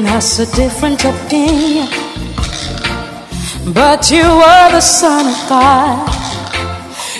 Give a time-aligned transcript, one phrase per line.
[0.00, 1.86] Everyone has a different opinion,
[3.74, 6.08] but you are the Son of God.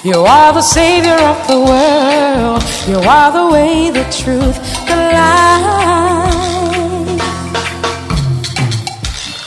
[0.02, 2.62] You are the Savior of the world.
[2.88, 4.56] You are the way, the truth,
[4.88, 5.60] the life.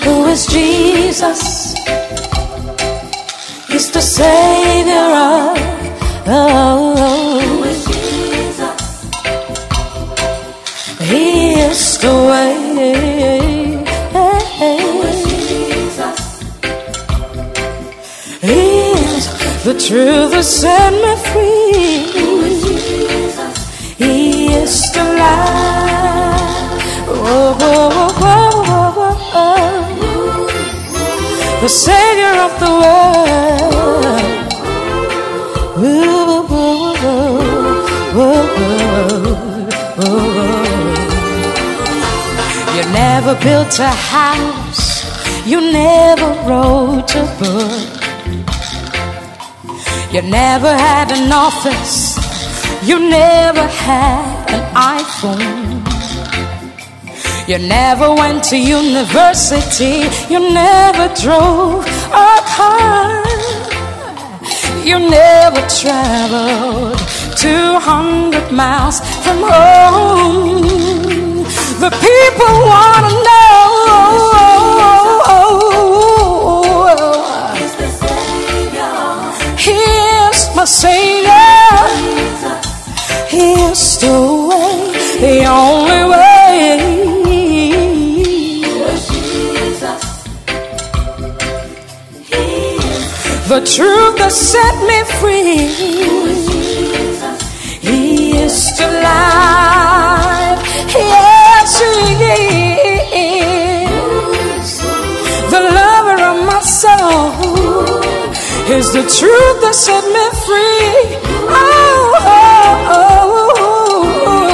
[0.04, 1.73] Who is Jesus?
[3.67, 5.58] He's the Savior of
[7.66, 9.04] is Jesus?
[11.00, 12.42] He is the way.
[19.88, 22.08] Truth that set me free.
[24.02, 26.82] He is the light.
[27.08, 29.64] Oh, oh, oh, oh, oh, oh
[31.61, 34.23] the Savior of the world.
[35.80, 37.33] Whoa, whoa, whoa,
[38.15, 38.44] whoa,
[39.98, 40.23] whoa.
[42.76, 44.86] You never built a house,
[45.45, 47.92] you never wrote a book,
[50.14, 52.18] you never had an office,
[52.88, 55.74] you never had an iPhone.
[57.48, 60.08] You never went to university.
[60.32, 61.86] You never drove
[62.28, 63.24] a car.
[64.86, 67.00] You never traveled
[67.38, 70.62] 200 miles from home.
[71.84, 74.52] The people want to know.
[93.53, 95.69] The truth that set me free.
[97.87, 98.02] He
[98.45, 100.59] is the life.
[100.89, 102.33] Yes, He
[103.86, 104.69] is.
[105.53, 107.86] The lover of my soul
[108.73, 111.21] is the truth that set me free.
[111.53, 113.52] Oh, oh, oh,
[114.25, 114.49] oh.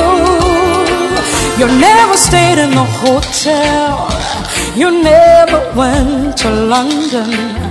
[1.57, 4.11] You never stayed in a hotel.
[4.75, 7.68] You never went to London.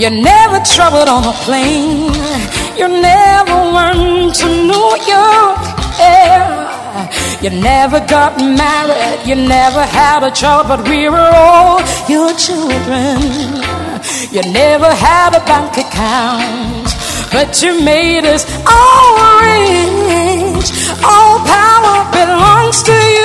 [0.00, 2.14] You never traveled on a plane.
[2.74, 5.60] You never went to New York.
[6.00, 7.40] Yeah.
[7.42, 9.28] You never got married.
[9.28, 13.20] You never had a job, but we were all your children.
[14.32, 16.88] You never had a bank account,
[17.30, 19.10] but you made us all
[19.44, 20.68] rich.
[21.04, 23.19] All power belongs to you.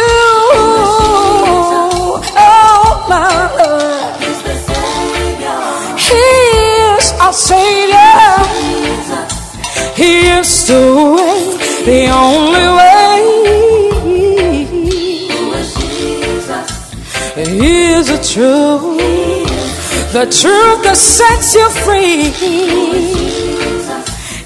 [20.16, 22.32] The truth that sets you free.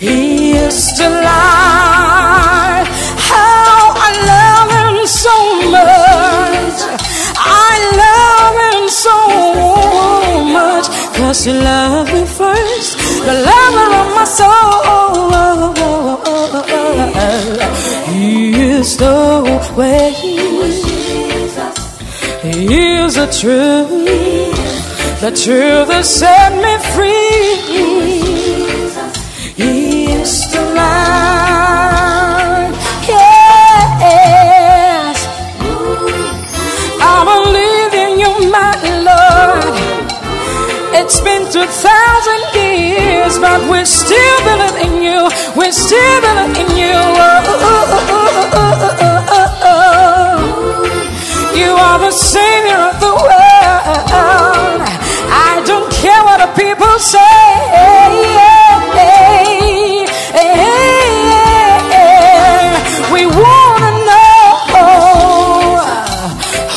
[0.01, 2.87] He is the light.
[3.29, 5.37] How I love Him so
[5.77, 6.79] much.
[7.69, 9.17] I love Him so
[10.57, 10.85] much.
[11.17, 14.69] Cause He loved me first, the lover of my soul.
[18.09, 19.17] He is the
[19.77, 20.09] way.
[22.41, 22.73] He
[23.03, 24.28] is the truth.
[25.19, 27.59] The truth that set me free.
[29.51, 32.71] He is the light.
[33.03, 35.19] Yes.
[37.03, 38.71] I believe in you, my
[39.03, 39.75] Lord.
[40.95, 45.27] It's been two thousand years, but we're still believing in you.
[45.51, 46.95] We're still believing in you.
[51.59, 54.68] You are the Savior of the world.
[56.59, 57.39] I don't care what the people say.
[63.13, 64.43] We want to know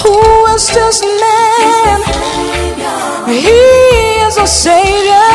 [0.00, 0.16] who
[0.54, 1.98] is this man?
[3.28, 3.60] He
[4.26, 5.30] is a Savior.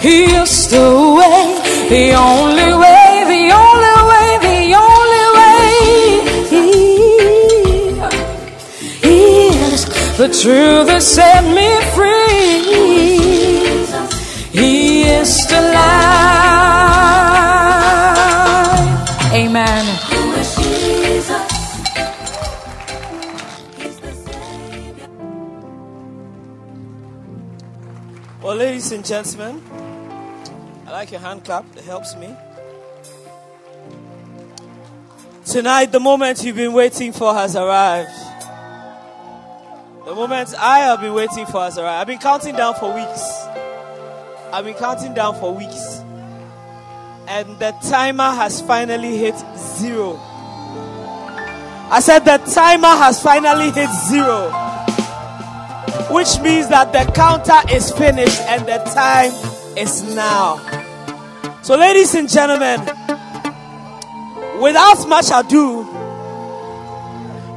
[0.00, 1.44] He is the way,
[1.88, 5.70] the only way, the only way, the only way.
[9.02, 9.18] He
[9.72, 9.80] is
[10.16, 12.07] the truth that set me free.
[28.58, 29.62] Ladies and gentlemen,
[30.84, 32.34] I like your hand clap, it helps me.
[35.46, 38.10] Tonight, the moment you've been waiting for has arrived.
[40.04, 42.00] The moment I have been waiting for has arrived.
[42.00, 43.44] I've been counting down for weeks.
[44.52, 46.00] I've been counting down for weeks.
[47.28, 50.18] And the timer has finally hit zero.
[51.90, 54.67] I said the timer has finally hit zero
[56.10, 59.30] which means that the counter is finished and the time
[59.76, 60.56] is now.
[61.62, 62.80] So, ladies and gentlemen,
[64.60, 65.84] without much ado,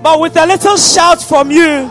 [0.04, 1.90] but with a little shout from you,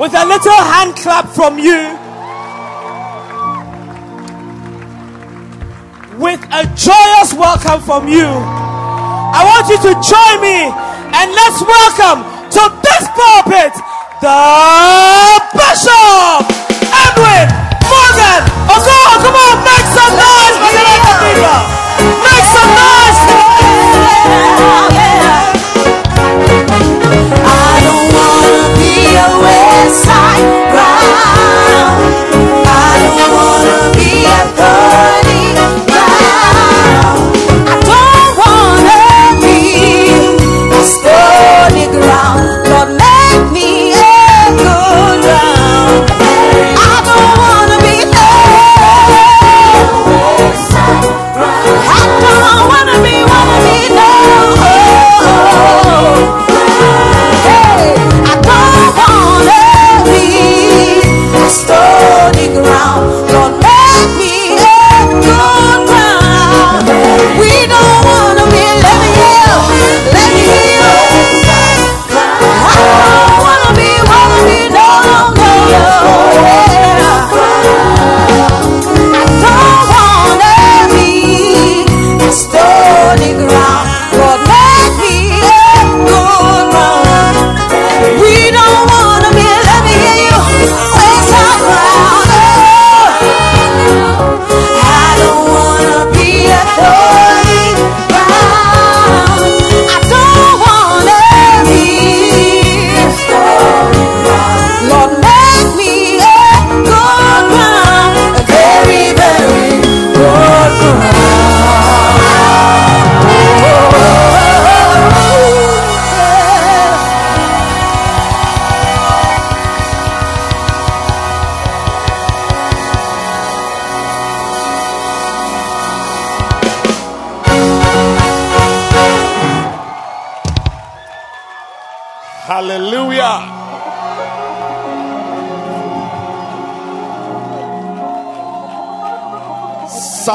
[0.00, 1.92] with a little hand clap from you,
[6.16, 10.72] with a joyous welcome from you, I want you to join me
[11.12, 16.42] and let's welcome to this pulpit the Bishop
[16.90, 17.46] Edwin
[17.86, 18.42] Morgan.
[18.66, 20.58] Oh, on, come on, make some noise.
[22.26, 24.97] Make some noise.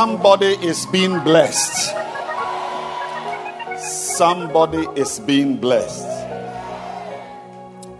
[0.04, 1.96] Somebody is being blessed.
[4.18, 6.06] Somebody is being blessed.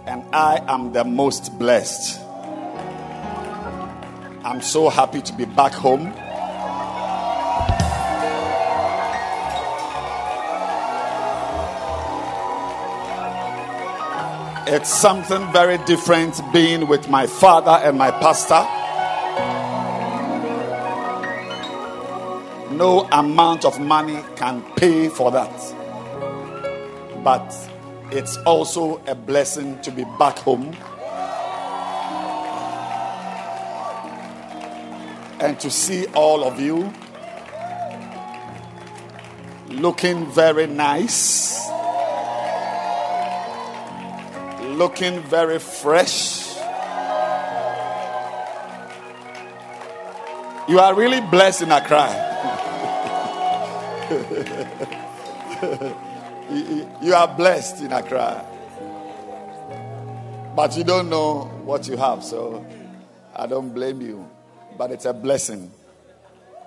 [0.06, 2.20] And I am the most blessed.
[4.44, 6.12] I'm so happy to be back home.
[14.68, 18.83] It's something very different being with my father and my pastor.
[22.76, 25.54] No amount of money can pay for that.
[27.24, 27.54] But
[28.12, 30.76] it's also a blessing to be back home
[35.40, 36.92] and to see all of you
[39.70, 41.68] looking very nice,
[44.62, 46.56] looking very fresh.
[50.68, 52.34] You are really blessed in Accra.
[57.02, 58.46] you are blessed in Accra.
[60.56, 62.66] But you don't know what you have, so
[63.36, 64.30] I don't blame you.
[64.78, 65.72] But it's a blessing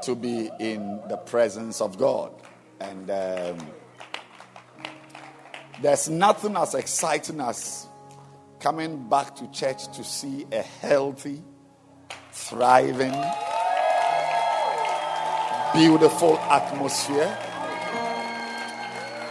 [0.02, 2.32] to be in the presence of God.
[2.80, 3.58] And um,
[5.82, 7.86] there's nothing as exciting as
[8.60, 11.42] coming back to church to see a healthy,
[12.32, 13.14] thriving,
[15.74, 17.45] beautiful atmosphere.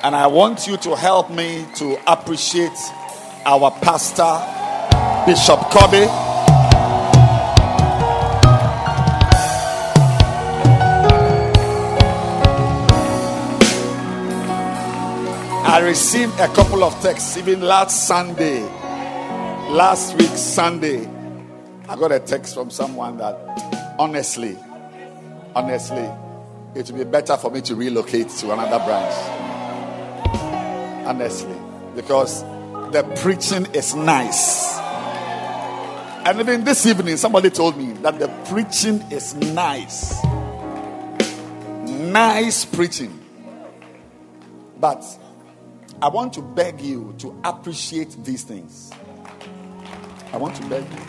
[0.06, 2.78] And I want you to help me to appreciate
[3.44, 4.38] our pastor,
[5.26, 6.06] Bishop Kobe.
[15.66, 18.62] I received a couple of texts even last Sunday,
[19.72, 21.10] last week, Sunday.
[21.90, 24.56] I got a text from someone that honestly,
[25.56, 26.08] honestly,
[26.76, 29.35] it would be better for me to relocate to another branch.
[31.06, 31.56] Honestly,
[31.96, 32.44] because
[32.92, 34.78] the preaching is nice.
[36.26, 40.16] And even this evening, somebody told me that the preaching is nice.
[41.86, 43.20] Nice preaching.
[44.80, 45.06] But
[46.02, 48.92] I want to beg you to appreciate these things.
[50.34, 51.00] I want to beg you.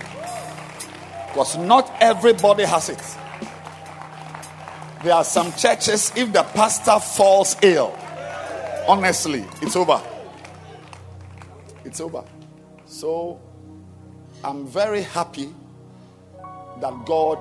[1.28, 3.02] Because not everybody has it.
[5.02, 7.96] There are some churches, if the pastor falls ill,
[8.88, 10.00] honestly, it's over.
[11.84, 12.24] It's over.
[12.86, 13.40] So
[14.44, 15.54] I'm very happy
[16.80, 17.38] that God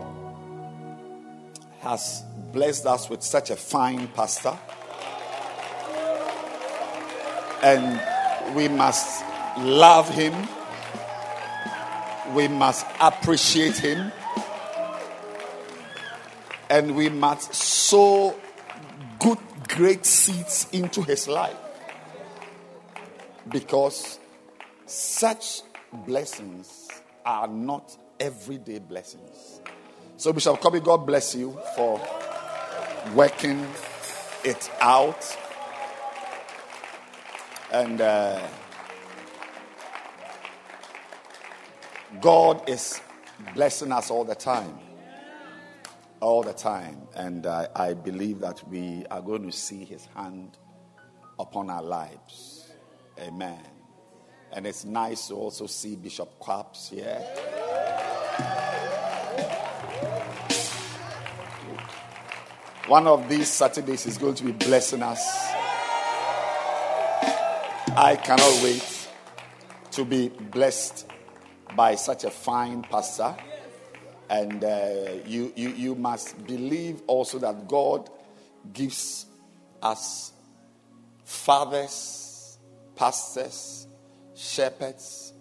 [1.82, 4.58] has blessed us with such a fine pastor.
[7.62, 9.24] And we must
[9.60, 10.34] love him.
[12.34, 14.12] We must appreciate him.
[16.70, 18.36] And we must sow
[19.20, 19.38] good,
[19.68, 21.58] great seeds into his life.
[23.50, 24.20] Because
[24.86, 25.62] such
[26.06, 26.88] blessings
[27.26, 29.62] are not everyday blessings.
[30.18, 32.00] So, Bishop Kobe, God bless you for
[33.14, 33.66] working
[34.44, 35.38] it out.
[37.72, 38.42] And uh,
[42.22, 43.02] God is
[43.54, 44.80] blessing us all the time.
[46.26, 47.08] All the time.
[47.16, 50.58] And uh, I believe that we are going to see his hand
[51.38, 52.72] upon our lives.
[53.20, 53.62] Amen.
[54.52, 57.22] And it's nice to also see Bishop Quaps here.
[62.88, 65.24] One of these Saturdays is going to be blessing us.
[67.96, 69.10] I cannot wait
[69.92, 71.08] to be blessed
[71.76, 73.36] by such a fine pastor.
[74.30, 78.10] And uh, you, you, you must believe also that God
[78.74, 79.26] gives
[79.82, 80.34] us
[81.24, 82.58] fathers,
[82.96, 83.88] pastors,
[84.36, 85.34] shepherds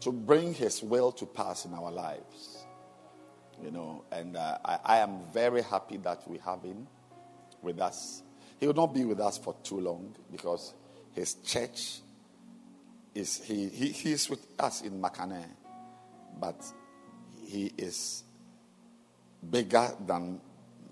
[0.00, 2.64] to bring his will to pass in our lives.
[3.62, 6.86] You know, and uh, I, I am very happy that we have him
[7.60, 8.22] with us.
[8.58, 10.74] He will not be with us for too long because
[11.12, 12.00] his church
[13.14, 15.44] is he, he he's with us in Makane,
[16.40, 16.60] but
[17.52, 18.24] he is
[19.50, 20.40] bigger than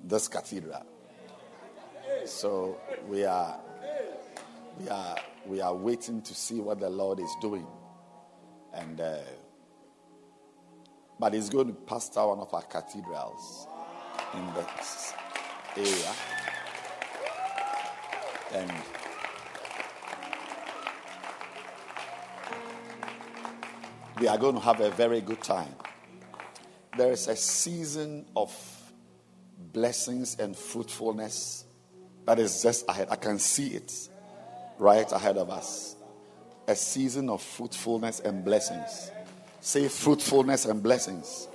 [0.04, 0.84] this cathedral.
[2.26, 2.76] So
[3.08, 3.58] we are
[4.78, 7.66] we are we are waiting to see what the Lord is doing,
[8.74, 9.16] and uh,
[11.18, 13.66] but he's going to pastor one of our cathedrals
[14.34, 15.14] in this
[15.78, 16.12] area,
[18.52, 18.72] and
[24.20, 25.74] we are going to have a very good time.
[26.96, 28.52] There is a season of
[29.72, 31.64] blessings and fruitfulness
[32.26, 33.08] that is just ahead.
[33.10, 33.92] I can see it
[34.78, 35.96] right ahead of us.
[36.66, 39.10] A season of fruitfulness and blessings.
[39.60, 41.48] Say fruitfulness and blessings.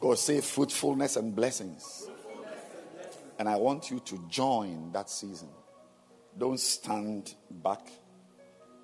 [0.00, 2.08] Or say fruitfulness and blessings.
[3.38, 5.48] And I want you to join that season.
[6.38, 7.88] Don't stand back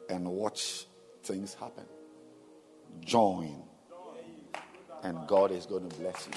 [0.09, 0.87] and watch
[1.23, 1.85] things happen.
[3.01, 3.63] Join.
[5.03, 6.35] And God is going to bless you.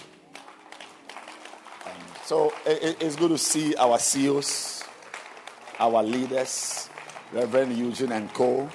[2.26, 4.84] So it- it- it's good to see our CEOs,
[5.80, 6.90] our leaders,
[7.34, 8.70] Reverend Eugene and Co.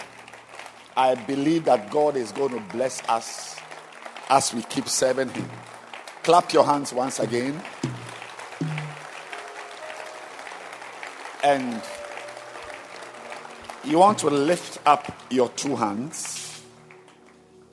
[0.97, 3.57] I believe that God is going to bless us
[4.29, 5.51] as we keep serving Him.
[6.23, 7.63] Clap your hands once again.
[11.43, 11.81] And
[13.85, 16.61] you want to lift up your two hands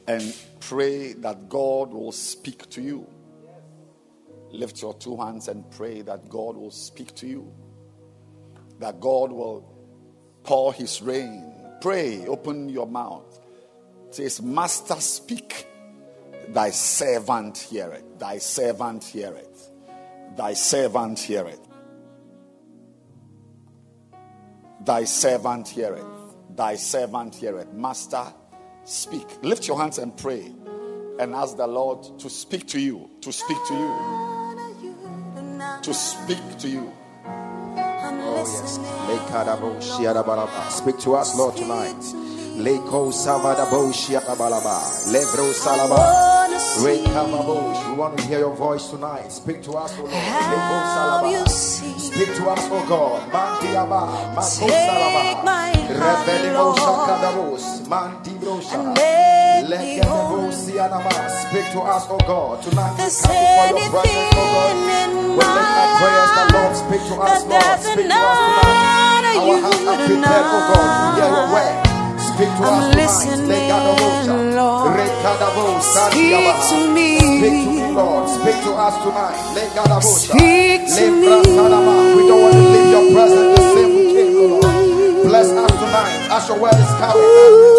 [0.06, 0.36] and
[0.70, 3.08] pray that God will speak to you.
[4.52, 7.52] Lift your two hands and pray that God will speak to you.
[8.80, 9.68] That God will
[10.44, 11.52] pour his rain.
[11.82, 13.40] Pray, open your mouth.
[14.08, 15.68] It says, Master, speak.
[16.50, 18.20] Thy servant heareth.
[18.20, 19.72] Thy servant heareth.
[20.36, 21.68] Thy servant heareth.
[24.86, 26.06] Thy servant heareth.
[26.56, 27.74] Thy servant heareth.
[27.74, 28.26] Master,
[28.86, 29.28] speak.
[29.44, 30.52] Lift your hands and pray
[31.20, 33.10] and ask the Lord to speak to you.
[33.22, 33.94] To speak to you.
[35.82, 36.92] To speak to you.
[38.26, 38.46] Oh,
[39.08, 40.70] Lekadabo shiadabalaba.
[40.70, 42.00] Speak to us, Lord, tonight.
[42.58, 44.82] Leko savadabo shiadabalaba.
[45.12, 46.33] Levro salaba.
[46.54, 49.32] We want to hear your voice tonight.
[49.32, 51.50] Speak to us, O Lord.
[51.50, 53.30] Speak to us, O God.
[53.32, 54.36] Mandiaba.
[54.36, 56.54] Mako Take my salaba.
[56.54, 57.64] Lord, shakadabos.
[57.88, 58.74] Mandibrosa.
[58.74, 60.52] and make me Lekedebo whole.
[60.52, 61.14] sianama.
[61.50, 62.62] Speak to us, O God.
[62.64, 64.78] Tonight we There's come before your presence, anything O God.
[65.02, 66.76] in We lift our prayers, the my Lord.
[66.78, 67.64] Speak to us, that Lord.
[67.64, 68.94] doesn't Speak to us tonight.
[69.18, 71.83] honor Our you hearts are prepared, God, hear your word.
[72.34, 74.34] Speak to I'm us listening, Legadabosha.
[74.58, 74.90] Lord.
[76.14, 76.34] Speak
[76.70, 77.10] to me.
[77.20, 78.26] Speak to me, Lord.
[78.30, 79.38] Speak to us tonight.
[80.02, 81.30] Speak to me.
[81.30, 85.26] We don't want to leave your presence the same we came, oh Lord.
[85.30, 87.22] Bless us tonight as your word is coming.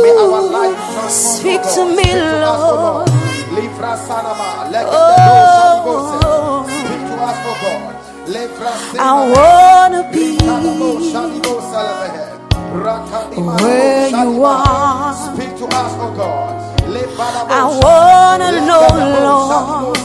[0.06, 1.42] May our life be transformed.
[1.42, 3.10] Speak to me, Speak to us, Lord.
[3.58, 4.70] Livra Sanama.
[4.70, 4.86] Speak
[7.10, 7.90] to us, oh God.
[8.98, 9.00] I
[9.34, 10.38] wanna be
[12.74, 15.14] where you are.
[15.14, 16.64] Speak to us, oh God.
[17.48, 18.86] I wanna know,
[19.24, 19.98] Lord,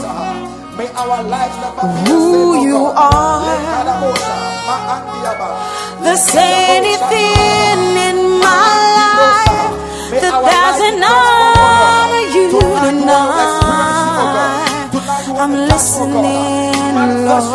[0.78, 3.42] May our lives never who the same, you are.
[6.02, 8.74] There's anything in my
[9.20, 9.70] life
[10.22, 13.60] that doesn't honor you tonight.
[15.40, 16.94] I'm listening,
[17.26, 17.54] Lord.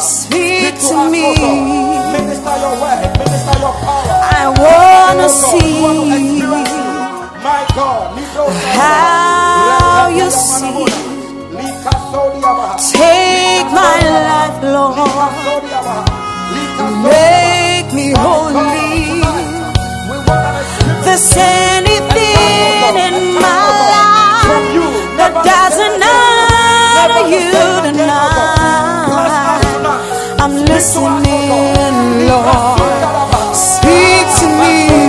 [0.00, 1.36] Speak to me.
[2.12, 3.01] Minister your word, minister your power.
[3.44, 6.42] I wanna Oh God, we want to see.
[7.42, 8.14] My God,
[8.78, 10.86] how you see.
[12.92, 15.32] Take my life, Lord.
[17.02, 19.22] Make me holy.
[21.04, 24.46] There's anything in my life
[25.18, 27.50] that doesn't honor you
[27.90, 29.12] tonight.
[30.40, 33.11] I'm listening, Lord.
[34.52, 35.01] Speak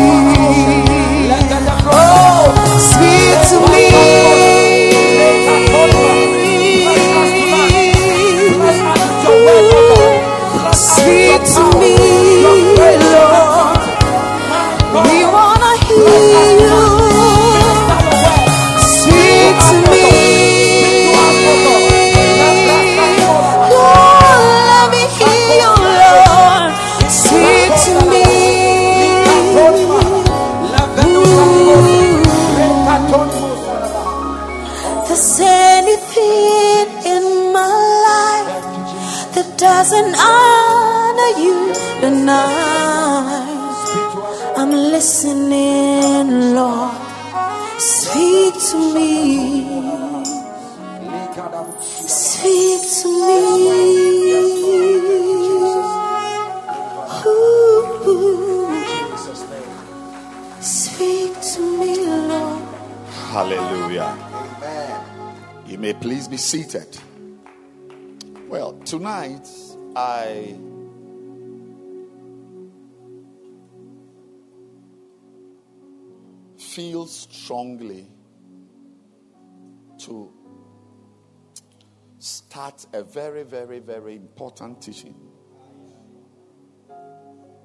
[60.61, 62.63] Speak to me, Lord.
[63.31, 64.15] Hallelujah.
[65.67, 66.97] You may please be seated.
[68.47, 69.47] Well, tonight
[69.95, 70.55] I
[76.57, 78.07] feel strongly
[79.99, 80.31] to
[82.19, 85.32] start a very, very, very important teaching.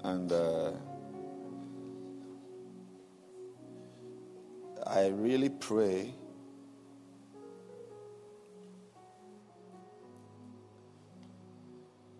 [0.08, 0.70] And uh,
[4.86, 6.14] I really pray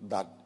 [0.03, 0.38] that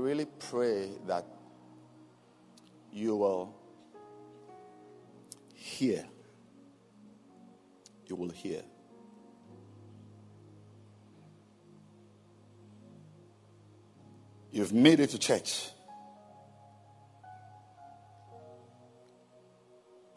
[0.00, 1.24] really pray that
[2.92, 3.54] you will
[5.54, 6.04] hear.
[8.06, 8.62] You will hear.
[14.50, 15.68] You've made it to church.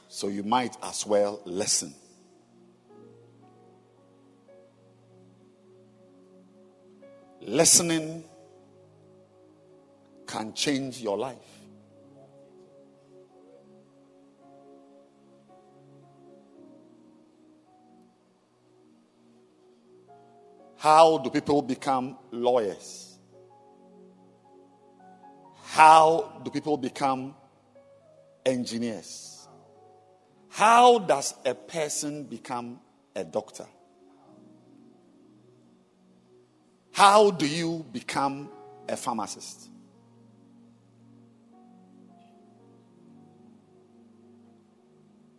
[0.08, 1.94] So you might as well listen.
[7.42, 8.24] Listening
[10.34, 11.38] can change your life.
[20.78, 23.20] How do people become lawyers?
[25.66, 27.36] How do people become
[28.44, 29.48] engineers?
[30.50, 32.80] How does a person become
[33.16, 33.68] a doctor?
[36.92, 38.50] How do you become
[38.90, 39.70] a pharmacist?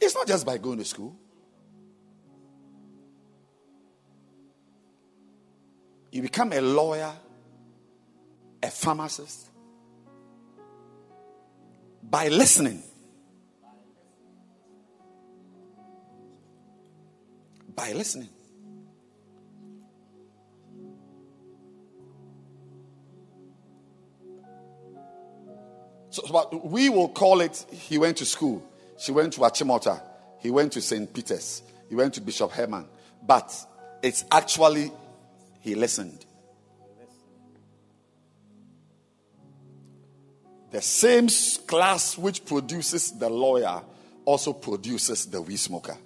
[0.05, 1.17] It's not just by going to school.
[6.12, 7.11] You become a lawyer,
[8.62, 9.49] a pharmacist,
[12.03, 12.83] by listening.
[17.75, 18.29] By listening.
[26.11, 28.62] So, but we will call it he went to school.
[28.98, 30.00] She went to Achimota.
[30.40, 31.12] He went to St.
[31.12, 31.62] Peter's.
[31.88, 32.87] He went to Bishop Herman.
[33.22, 33.54] But
[34.02, 34.92] it's actually
[35.61, 36.26] he listened.
[40.70, 41.28] The same
[41.66, 43.80] class which produces the lawyer
[44.24, 45.96] also produces the weed smoker.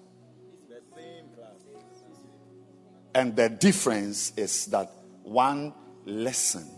[3.14, 5.72] And the difference is that one
[6.05, 6.70] listened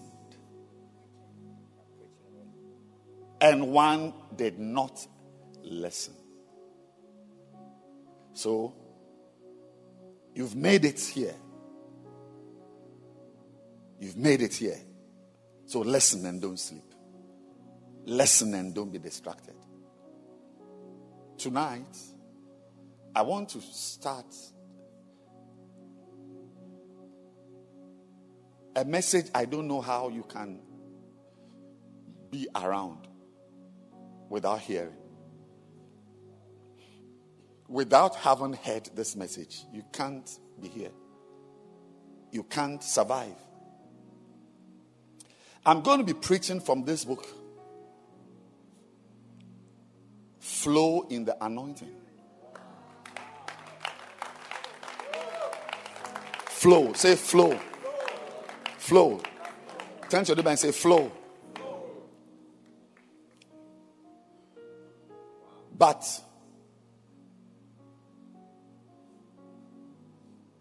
[3.40, 5.07] and one did not
[5.62, 6.14] listen.
[8.33, 8.75] So,
[10.35, 11.35] you've made it here.
[13.99, 14.79] You've made it here.
[15.66, 16.94] So, listen and don't sleep.
[18.07, 19.55] Listen and don't be distracted.
[21.37, 21.96] Tonight,
[23.14, 24.35] I want to start
[28.77, 30.61] a message I don't know how you can
[32.31, 33.09] be around
[34.29, 35.00] without hearing.
[37.71, 40.29] Without having heard this message, you can't
[40.61, 40.91] be here.
[42.33, 43.37] You can't survive.
[45.65, 47.25] I'm going to be preaching from this book
[50.41, 51.95] Flow in the Anointing.
[56.47, 56.93] Flow.
[56.95, 57.57] Say flow.
[58.79, 59.21] Flow.
[60.09, 61.13] Turn to your neighbor and say flow.
[65.79, 66.21] But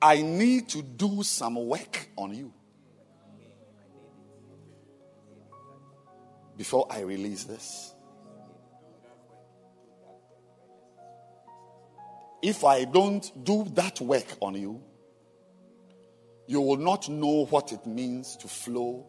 [0.01, 2.53] I need to do some work on you
[6.55, 7.93] before I release this.
[12.41, 14.81] If I don't do that work on you,
[16.47, 19.05] you will not know what it means to flow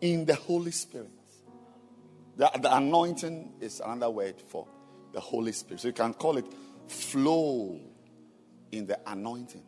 [0.00, 1.10] in the Holy Spirit.
[2.36, 4.66] The, the anointing is another word for
[5.12, 5.80] the Holy Spirit.
[5.80, 6.46] So you can call it
[6.88, 7.80] flow
[8.72, 9.62] in the anointing.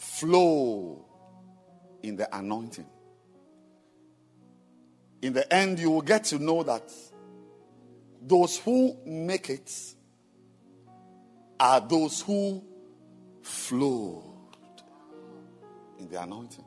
[0.00, 1.04] Flow
[2.02, 2.86] in the anointing.
[5.20, 6.90] In the end, you will get to know that
[8.22, 9.70] those who make it
[11.58, 12.64] are those who
[13.42, 14.24] flowed
[15.98, 16.64] in the anointing.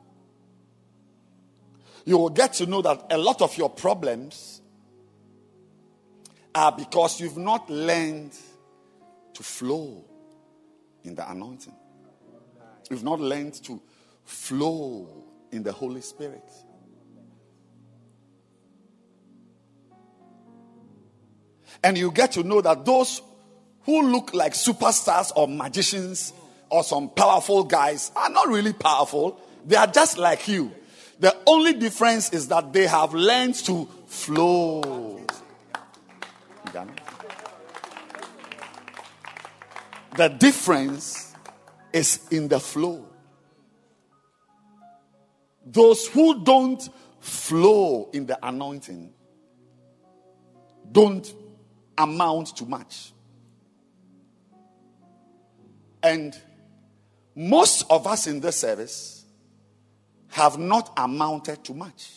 [2.04, 4.62] You will get to know that a lot of your problems
[6.54, 8.32] are because you've not learned
[9.32, 10.04] to flow
[11.02, 11.74] in the anointing.
[12.90, 13.80] You've not learned to
[14.24, 16.48] flow in the Holy Spirit.
[21.82, 23.20] And you get to know that those
[23.82, 26.32] who look like superstars or magicians
[26.70, 29.38] or some powerful guys are not really powerful.
[29.66, 30.72] They are just like you.
[31.20, 35.20] The only difference is that they have learned to flow.
[40.16, 41.33] The difference
[41.94, 43.06] is in the flow.
[45.64, 46.82] Those who don't
[47.20, 49.14] flow in the anointing
[50.90, 51.32] don't
[51.96, 53.12] amount to much.
[56.02, 56.36] And
[57.34, 59.24] most of us in this service
[60.30, 62.10] have not amounted to much.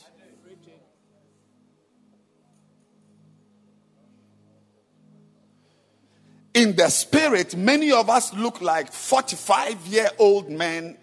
[6.58, 10.98] In the spirit, many of us look like 45 year old men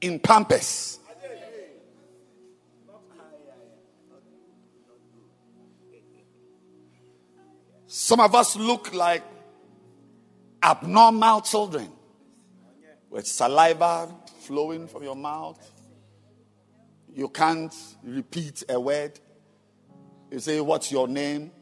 [0.00, 0.98] in Pampers.
[7.86, 9.22] Some of us look like
[10.60, 11.88] abnormal children
[13.10, 15.64] with saliva flowing from your mouth.
[17.14, 19.12] You can't repeat a word.
[20.32, 21.52] You say, What's your name?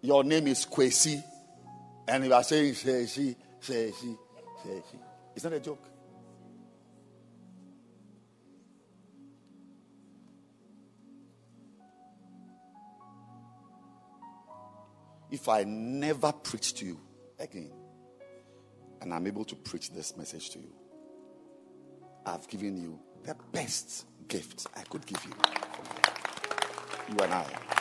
[0.00, 1.22] Your name is Kwesi.
[2.10, 4.16] And you are saying, Say she, say she,
[4.64, 4.98] say she.
[5.36, 5.84] It's not a joke.
[15.30, 17.00] If I never preach to you
[17.38, 17.70] again,
[19.00, 20.72] and I'm able to preach this message to you,
[22.26, 25.32] I've given you the best gift I could give you.
[27.10, 27.79] You and I.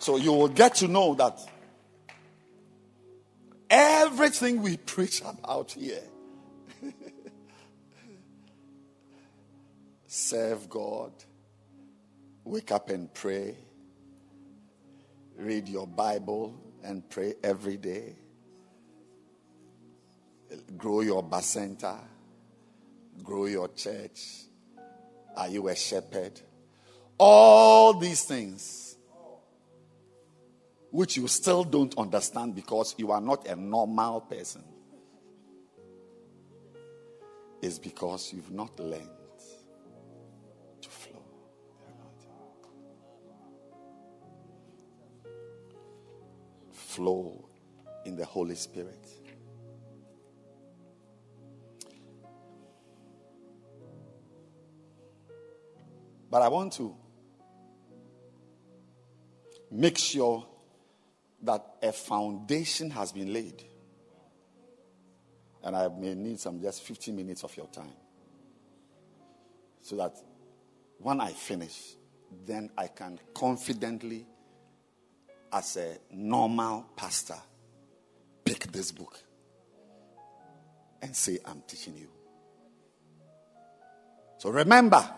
[0.00, 1.38] So you will get to know that
[3.68, 6.02] everything we preach about here
[10.06, 11.12] serve God,
[12.44, 13.54] wake up and pray,
[15.36, 18.16] read your Bible and pray every day,
[20.78, 21.98] grow your bacenta,
[23.22, 24.44] grow your church.
[25.36, 26.40] Are you a shepherd?
[27.18, 28.89] All these things,
[30.90, 34.64] which you still don't understand because you are not a normal person,
[37.62, 39.08] is because you've not learned
[40.80, 41.22] to flow.
[46.72, 47.48] Flow
[48.04, 49.06] in the Holy Spirit.
[56.30, 56.94] But I want to
[59.70, 60.46] make sure
[61.42, 63.64] that a foundation has been laid.
[65.62, 67.92] And I may need some just 15 minutes of your time.
[69.82, 70.16] So that
[70.98, 71.94] when I finish,
[72.46, 74.26] then I can confidently,
[75.52, 77.38] as a normal pastor,
[78.44, 79.18] pick this book
[81.02, 82.08] and say, I'm teaching you.
[84.38, 85.08] So remember,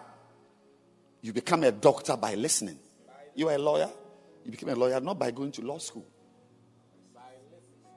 [1.20, 2.78] you become a doctor by listening.
[3.34, 3.90] You are a lawyer,
[4.44, 6.06] you become a lawyer not by going to law school,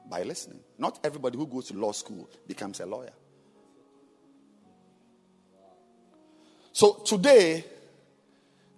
[0.10, 0.60] by listening.
[0.78, 3.14] Not everybody who goes to law school becomes a lawyer.
[6.72, 7.64] So today,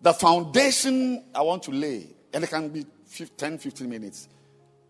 [0.02, 2.86] the foundation I want to lay, and it can be
[3.38, 4.28] 10, 15 minutes,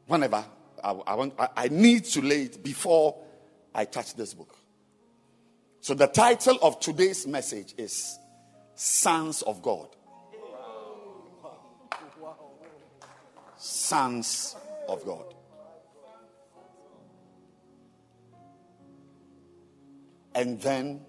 [0.06, 0.44] whenever
[0.84, 3.16] I, I want, I, I need to lay it before
[3.74, 4.56] I touch this book.
[5.80, 8.20] So the title of today's message is
[8.76, 9.88] Sons of God.
[13.58, 14.56] Sons
[14.88, 15.34] of God.
[20.36, 21.02] And then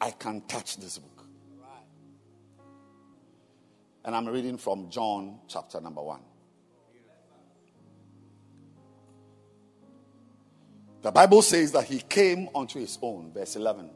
[0.00, 1.24] I can touch this book.
[4.04, 6.22] And I'm reading from John chapter number one.
[11.02, 13.90] The Bible says that he came unto his own, verse 11,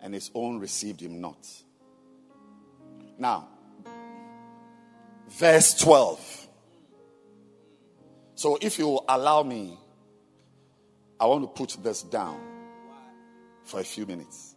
[0.00, 1.44] and his own received him not.
[3.18, 3.48] Now,
[5.28, 6.48] verse 12.
[8.36, 9.78] So, if you allow me,
[11.20, 12.40] I want to put this down
[13.64, 14.54] for a few minutes.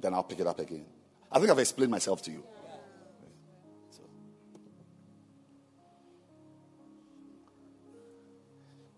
[0.00, 0.86] Then I'll pick it up again.
[1.30, 2.42] I think I've explained myself to you.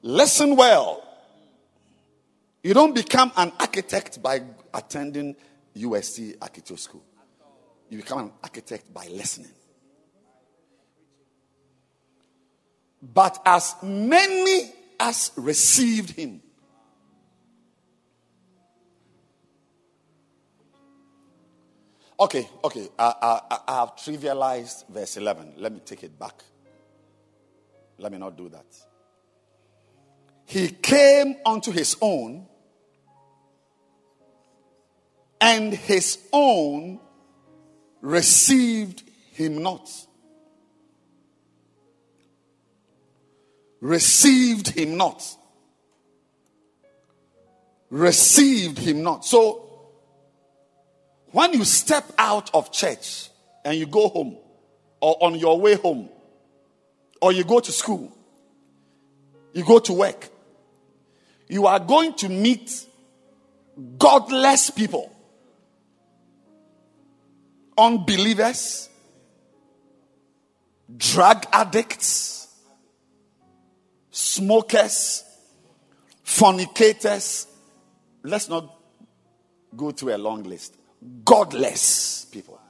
[0.03, 1.05] Listen well.
[2.63, 4.43] You don't become an architect by
[4.75, 5.37] attending
[5.77, 7.05] USC architecture school.
[7.89, 9.51] You become an architect by listening.
[13.01, 16.43] But as many as received him,
[22.21, 22.89] Okay, okay.
[22.99, 25.55] I, I, I have trivialized verse 11.
[25.57, 26.43] Let me take it back.
[27.97, 28.67] Let me not do that.
[30.47, 32.47] He came unto his own,
[35.41, 36.99] and his own
[38.01, 39.89] received him not.
[43.81, 45.23] Received him not.
[47.91, 49.25] Received him not.
[49.25, 49.65] So,
[51.31, 53.29] when you step out of church
[53.65, 54.37] and you go home,
[55.01, 56.09] or on your way home,
[57.23, 58.13] or you go to school,
[59.53, 60.29] You go to work.
[61.49, 62.87] You are going to meet
[63.99, 65.11] godless people,
[67.77, 68.89] unbelievers,
[70.97, 72.48] drug addicts,
[74.19, 75.23] smokers,
[76.25, 77.47] fornicators.
[78.25, 78.75] Let's not
[79.77, 80.77] go through a long list.
[81.25, 82.61] Godless people.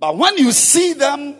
[0.00, 1.36] But when you see them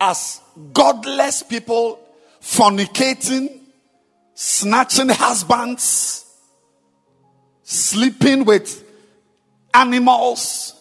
[0.00, 0.40] as
[0.72, 1.98] godless people
[2.40, 3.60] fornicating,
[4.34, 6.24] snatching husbands,
[7.64, 8.84] sleeping with
[9.74, 10.74] animals.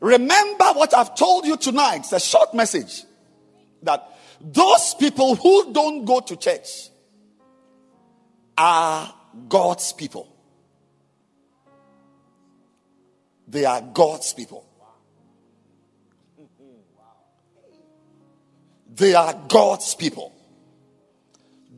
[0.00, 2.00] Remember what I've told you tonight.
[2.00, 3.04] It's a short message
[3.82, 6.88] that those people who don't go to church
[8.56, 9.12] are
[9.48, 10.28] God's people.
[13.48, 14.66] They are God's people.
[18.94, 20.32] They are God's people.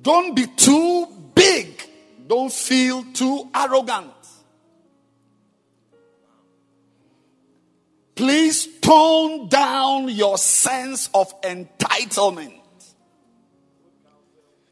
[0.02, 1.80] Don't be too big.
[2.26, 4.13] Don't feel too arrogant.
[8.14, 12.61] Please tone down your sense of entitlement.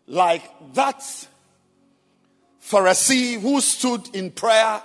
[0.06, 0.42] Like
[0.74, 1.00] that
[2.62, 4.82] Pharisee who stood in prayer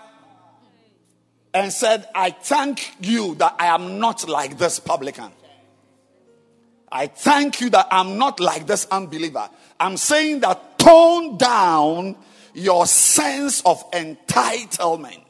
[1.54, 5.32] and said, I thank you that I am not like this publican.
[6.92, 9.50] I thank you that I'm not like this unbeliever.
[9.80, 12.16] I'm saying that tone down
[12.54, 15.24] your sense of entitlement.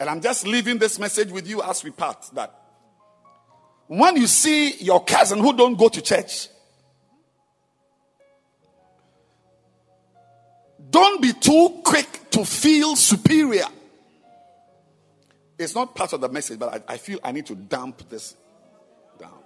[0.00, 2.54] And I'm just leaving this message with you as we part that
[3.88, 6.48] when you see your cousin who don't go to church,
[10.90, 13.66] don't be too quick to feel superior.
[15.58, 18.36] It's not part of the message, but I, I feel I need to dump this
[19.18, 19.40] down.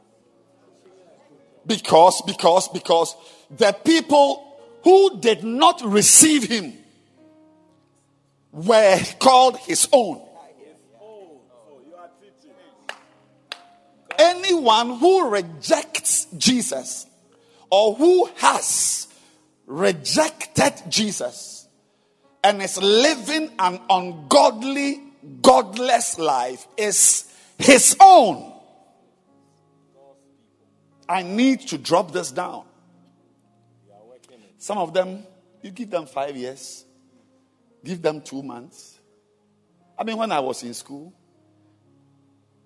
[1.67, 3.17] because, because, because
[3.51, 6.75] the people who did not receive him
[8.51, 10.21] were called his own.
[14.23, 17.07] Anyone who rejects Jesus
[17.71, 19.09] or who has
[19.67, 21.67] rejected Jesus
[22.45, 25.01] and is living an ungodly,
[25.41, 28.53] godless life is his own.
[31.09, 32.65] I need to drop this down.
[34.59, 35.27] Some of them,
[35.63, 36.85] you give them five years,
[37.85, 39.01] give them two months.
[39.99, 41.13] I mean, when I was in school,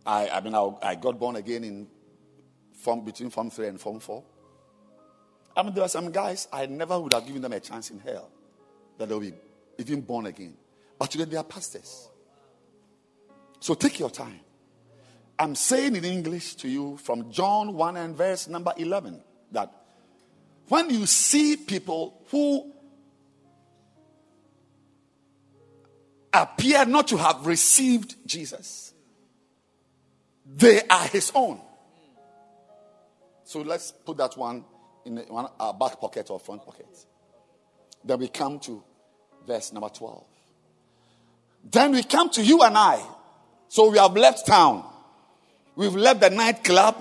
[0.06, 1.88] I, I mean, I, I got born again in
[2.72, 4.22] form, between Form 3 and Form 4.
[5.56, 7.98] I mean, there were some guys, I never would have given them a chance in
[7.98, 8.30] hell
[8.98, 9.32] that they'll be
[9.78, 10.54] even born again.
[10.98, 12.08] But today they are pastors.
[13.60, 14.40] So take your time.
[15.38, 19.72] I'm saying in English to you from John 1 and verse number 11 that
[20.68, 22.72] when you see people who
[26.32, 28.94] appear not to have received Jesus,
[30.54, 31.60] they are his own.
[33.44, 34.64] So let's put that one
[35.04, 36.86] in our uh, back pocket or front pocket.
[38.04, 38.82] Then we come to
[39.46, 40.24] verse number 12.
[41.70, 43.04] Then we come to you and I.
[43.68, 44.84] So we have left town.
[45.74, 46.96] We've left the nightclub.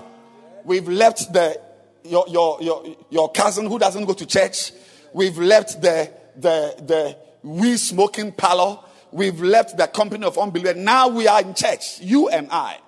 [0.64, 1.60] We've left the
[2.04, 4.72] your, your, your, your cousin who doesn't go to church.
[5.12, 8.78] We've left the, the, the weed smoking parlor.
[9.12, 10.76] We've left the company of unbelievers.
[10.76, 12.78] Now we are in church, you and I.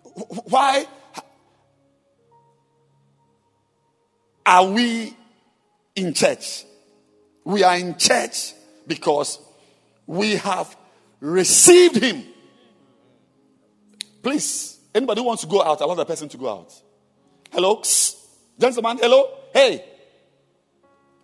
[0.00, 0.86] Why
[4.46, 5.16] are we
[5.94, 6.64] in church?
[7.44, 8.54] We are in church
[8.86, 9.38] because
[10.06, 10.76] we have
[11.20, 12.24] received Him.
[14.22, 16.72] Please, anybody wants to go out, allow the person to go out.
[17.50, 17.82] Hello?
[18.58, 19.38] Gentlemen, hello?
[19.52, 19.84] Hey.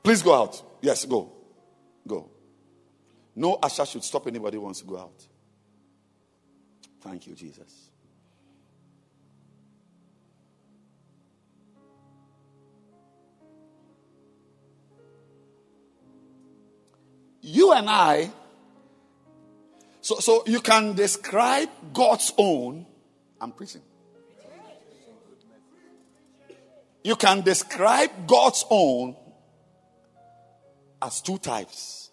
[0.02, 0.62] Please go out.
[0.82, 1.32] Yes, go.
[2.06, 2.30] Go.
[3.36, 5.26] No usher should stop anybody wants to go out.
[7.00, 7.87] Thank you, Jesus.
[17.40, 18.30] You and I
[20.08, 22.86] so, so you can describe God's own.
[23.38, 23.82] I'm preaching.
[27.04, 29.16] You can describe God's own
[31.02, 32.10] as two types.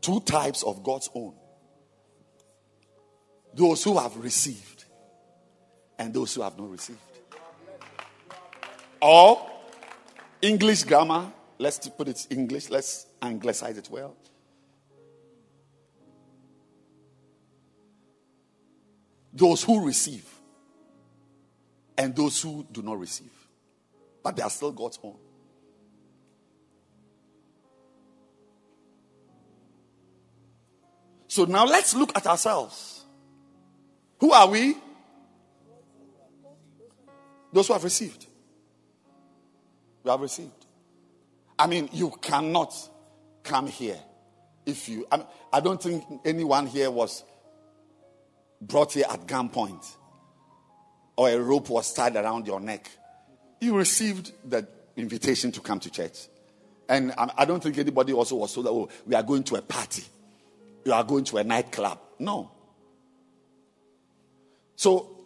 [0.00, 1.34] Two types of God's own.
[3.54, 4.84] Those who have received
[5.96, 6.98] and those who have not received.
[9.00, 9.48] Or
[10.42, 14.16] English grammar, let's put it in English, let's anglicize it well.
[19.34, 20.24] those who receive
[21.98, 23.32] and those who do not receive.
[24.22, 25.16] But they are still God's own.
[31.26, 33.04] So now let's look at ourselves.
[34.20, 34.76] Who are we?
[37.52, 38.26] Those who have received.
[40.04, 40.63] We have received.
[41.58, 42.74] I mean, you cannot
[43.42, 43.98] come here
[44.66, 45.06] if you.
[45.10, 47.22] I, mean, I don't think anyone here was
[48.60, 49.84] brought here at gunpoint
[51.16, 52.90] or a rope was tied around your neck.
[53.60, 56.28] You received the invitation to come to church.
[56.88, 59.62] And I, don't think anybody also was told that, oh, we are going to a
[59.62, 60.04] party.
[60.84, 61.98] You are going to a nightclub.
[62.18, 62.50] No.
[64.76, 65.24] So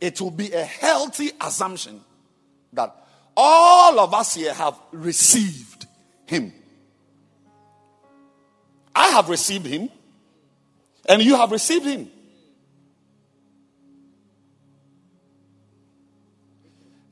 [0.00, 2.00] it will be a healthy assumption
[2.72, 2.94] that
[3.40, 5.86] all of us here have received
[6.26, 6.52] him.
[8.92, 9.88] I have received him,
[11.08, 12.10] and you have received him.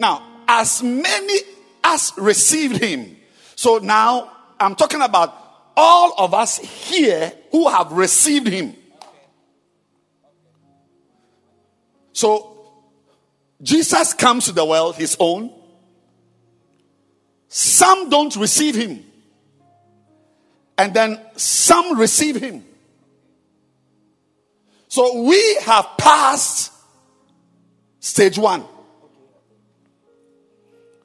[0.01, 1.39] Now, as many
[1.85, 3.17] as received him,
[3.55, 5.33] so now I'm talking about
[5.77, 8.75] all of us here who have received him.
[12.13, 12.57] So
[13.63, 15.53] Jesus comes to the world, his own.
[17.49, 19.05] Some don't receive him.
[20.79, 22.65] And then some receive him.
[24.89, 26.73] So we have passed
[28.01, 28.65] stage one.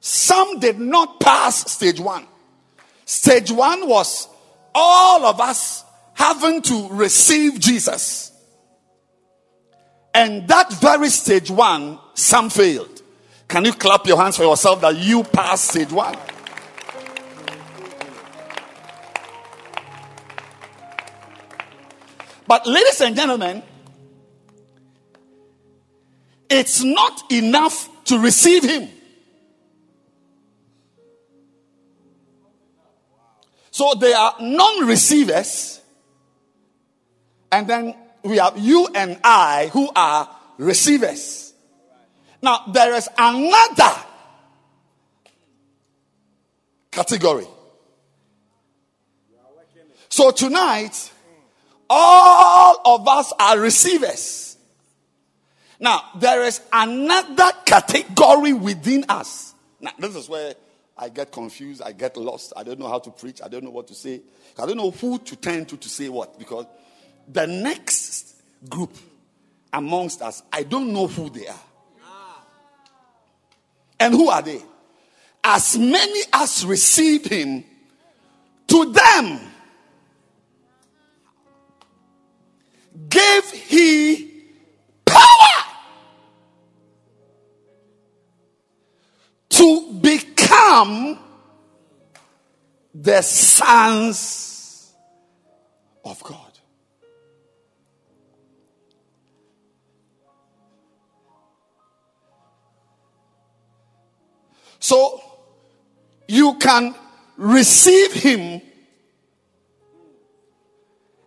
[0.00, 2.26] Some did not pass stage one.
[3.04, 4.28] Stage one was
[4.74, 5.84] all of us
[6.14, 8.32] having to receive Jesus.
[10.14, 13.02] And that very stage one, some failed.
[13.48, 16.16] Can you clap your hands for yourself that you passed stage one?
[22.46, 23.62] But, ladies and gentlemen,
[26.50, 28.88] it's not enough to receive Him.
[33.70, 35.80] So, there are non receivers,
[37.50, 40.28] and then we have you and I who are
[40.58, 41.54] receivers.
[42.42, 43.94] Now, there is another
[46.90, 47.46] category.
[50.08, 51.10] So tonight,
[51.94, 54.56] all of us are receivers.
[55.78, 59.52] Now, there is another category within us.
[59.78, 60.54] Now, this is where
[60.96, 63.70] I get confused, I get lost, I don't know how to preach, I don't know
[63.70, 64.22] what to say.
[64.58, 66.66] I don't know who to turn to to say what because
[67.28, 68.36] the next
[68.68, 68.96] group
[69.72, 71.60] amongst us, I don't know who they are.
[74.00, 74.62] And who are they?
[75.44, 77.64] As many as received him,
[78.68, 79.51] to them
[83.08, 84.44] gave he
[85.04, 85.64] power
[89.48, 91.18] to become
[92.94, 94.92] the sons
[96.04, 96.52] of God.
[104.78, 105.22] So
[106.26, 106.94] you can
[107.36, 108.60] receive him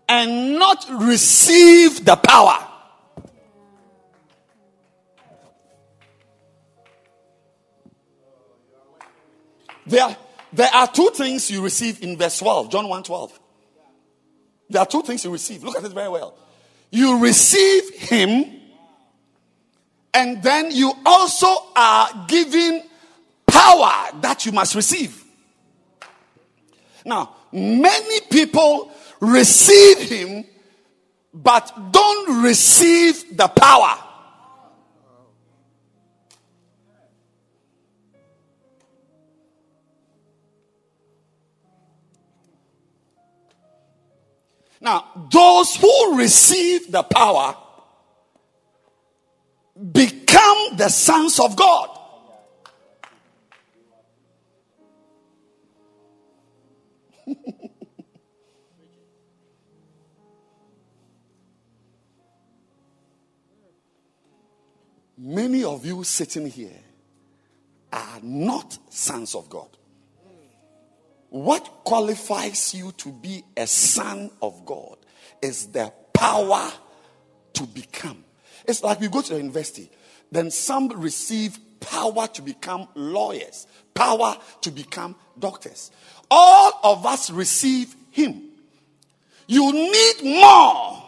[0.07, 2.65] and not receive the power.
[9.87, 10.17] There,
[10.51, 13.39] there are two things you receive in verse 12, John 1 12.
[14.69, 15.63] There are two things you receive.
[15.63, 16.37] Look at it very well.
[16.89, 18.61] You receive him,
[20.13, 22.83] and then you also are given
[23.45, 25.23] power that you must receive.
[27.05, 30.45] Now, many people receive him,
[31.33, 33.97] but don't receive the power.
[44.81, 47.57] Now, those who receive the power
[49.91, 51.89] become the sons of God.
[65.27, 66.83] Many of you sitting here
[67.91, 69.69] are not sons of God.
[71.29, 74.97] What qualifies you to be a son of God
[75.41, 76.71] is the power
[77.53, 78.23] to become.
[78.67, 79.89] It's like we go to the university,
[80.31, 83.65] then some receive power to become lawyers,
[83.95, 85.89] power to become doctors.
[86.29, 88.43] All of us receive Him.
[89.47, 91.03] You need more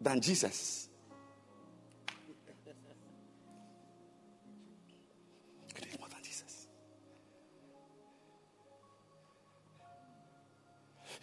[0.00, 0.83] than Jesus.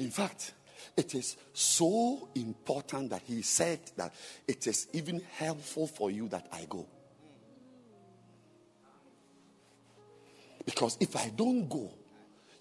[0.01, 0.53] In fact,
[0.97, 4.11] it is so important that he said that
[4.47, 6.87] it is even helpful for you that I go.
[10.65, 11.91] Because if I don't go,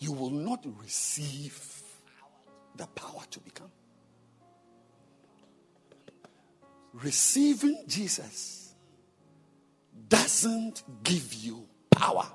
[0.01, 1.83] you will not receive
[2.77, 3.71] the power to become.
[6.93, 8.75] Receiving Jesus
[10.11, 12.27] doesn't give you power.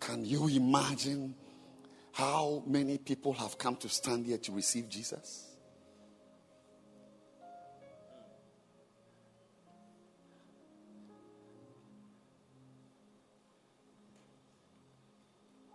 [0.00, 1.34] Can you imagine
[2.12, 5.46] how many people have come to stand here to receive Jesus?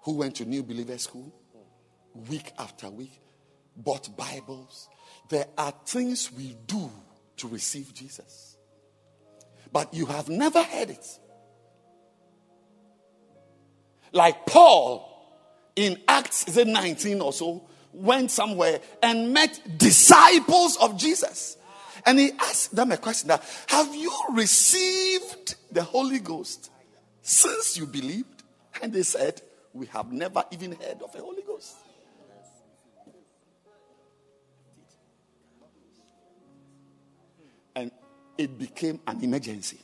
[0.04, 1.34] Who went to New Believer School
[2.30, 3.22] week after week,
[3.76, 4.90] bought Bibles.
[5.30, 6.90] There are things we do
[7.38, 8.58] to receive Jesus,
[9.72, 11.20] but you have never heard it.
[14.16, 15.12] Like Paul
[15.76, 21.58] in Acts is it 19 or so went somewhere and met disciples of Jesus.
[22.06, 26.72] And he asked them a question that have you received the Holy Ghost
[27.22, 28.44] since you believed?
[28.82, 29.42] And they said,
[29.74, 31.76] We have never even heard of a Holy Ghost.
[37.76, 37.92] And
[38.38, 39.80] it became an emergency.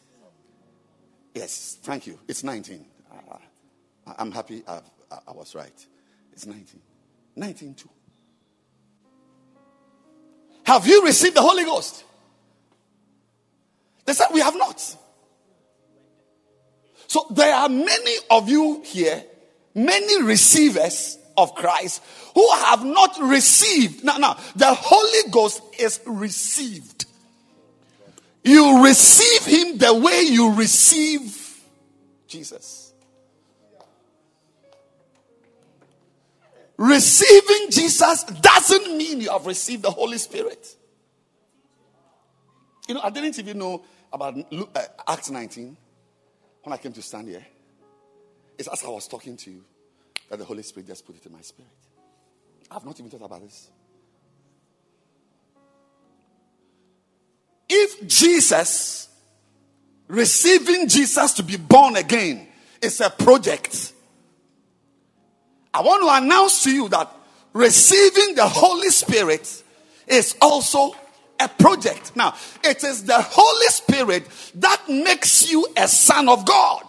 [1.35, 2.17] Yes, thank you.
[2.29, 2.85] It's 19.
[4.05, 4.81] I'm happy I've,
[5.27, 5.85] i was right.
[6.33, 6.79] It's 19.
[7.35, 7.89] 19 too.
[10.63, 12.03] Have you received the Holy Ghost?
[14.05, 14.79] They said, We have not.
[17.07, 19.23] So there are many of you here,
[19.75, 22.01] many receivers of Christ
[22.33, 24.03] who have not received.
[24.03, 27.05] Now, now, the Holy Ghost is received.
[28.43, 31.37] You receive Him the way you receive
[32.27, 32.80] Jesus.
[36.81, 40.67] Receiving Jesus doesn't mean you have received the Holy Spirit.
[42.87, 45.77] You know, I didn't even know about uh, Acts 19
[46.63, 47.45] when I came to stand here.
[48.57, 49.63] It's as I was talking to you
[50.27, 51.69] that the Holy Spirit just put it in my spirit.
[52.71, 53.69] I've not even thought about this.
[57.69, 59.07] If Jesus,
[60.07, 62.47] receiving Jesus to be born again,
[62.81, 63.93] is a project,
[65.73, 67.11] I want to announce to you that
[67.53, 69.63] receiving the Holy Spirit
[70.07, 70.93] is also
[71.39, 72.15] a project.
[72.15, 76.83] Now, it is the Holy Spirit that makes you a son of God.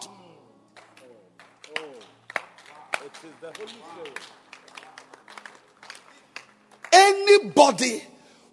[6.93, 8.03] Anybody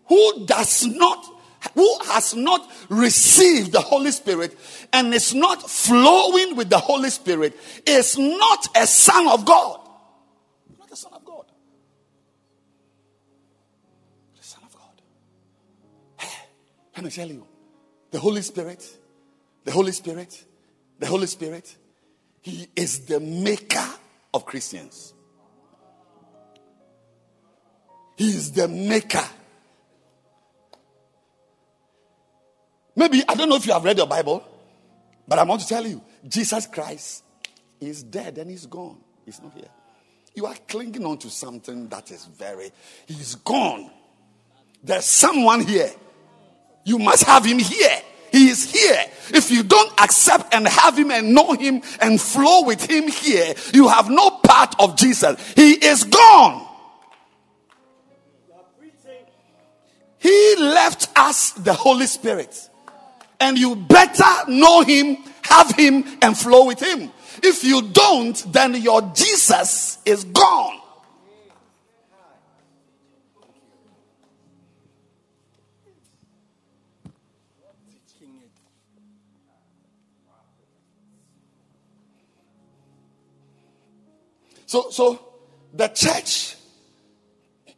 [0.07, 1.25] who does not,
[1.73, 4.57] who has not received the Holy Spirit
[4.93, 9.78] and is not flowing with the Holy Spirit is not a son of God.
[16.99, 17.47] Can I tell you?
[18.11, 18.85] The Holy Spirit,
[19.63, 20.43] the Holy Spirit,
[20.99, 21.77] the Holy Spirit,
[22.41, 23.87] He is the maker
[24.33, 25.13] of Christians.
[28.17, 29.23] He is the maker.
[32.97, 34.43] Maybe, I don't know if you have read your Bible,
[35.25, 37.23] but I want to tell you Jesus Christ
[37.79, 38.97] is dead and he's gone.
[39.23, 39.69] He's not here.
[40.35, 42.71] You are clinging on to something that is very,
[43.07, 43.89] he's gone.
[44.83, 45.91] There's someone here
[46.84, 48.01] you must have him here.
[48.32, 49.05] He is here.
[49.34, 53.53] If you don't accept and have him and know him and flow with him here,
[53.73, 55.53] you have no part of Jesus.
[55.53, 56.67] He is gone.
[60.19, 62.69] He left us the Holy Spirit.
[63.39, 67.09] And you better know him, have him, and flow with him.
[67.41, 70.78] If you don't, then your Jesus is gone.
[84.70, 85.20] So, so
[85.74, 86.55] the church,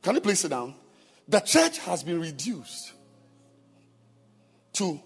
[0.02, 0.76] can you please sit down?
[1.26, 2.92] The church has been reduced
[4.74, 5.00] to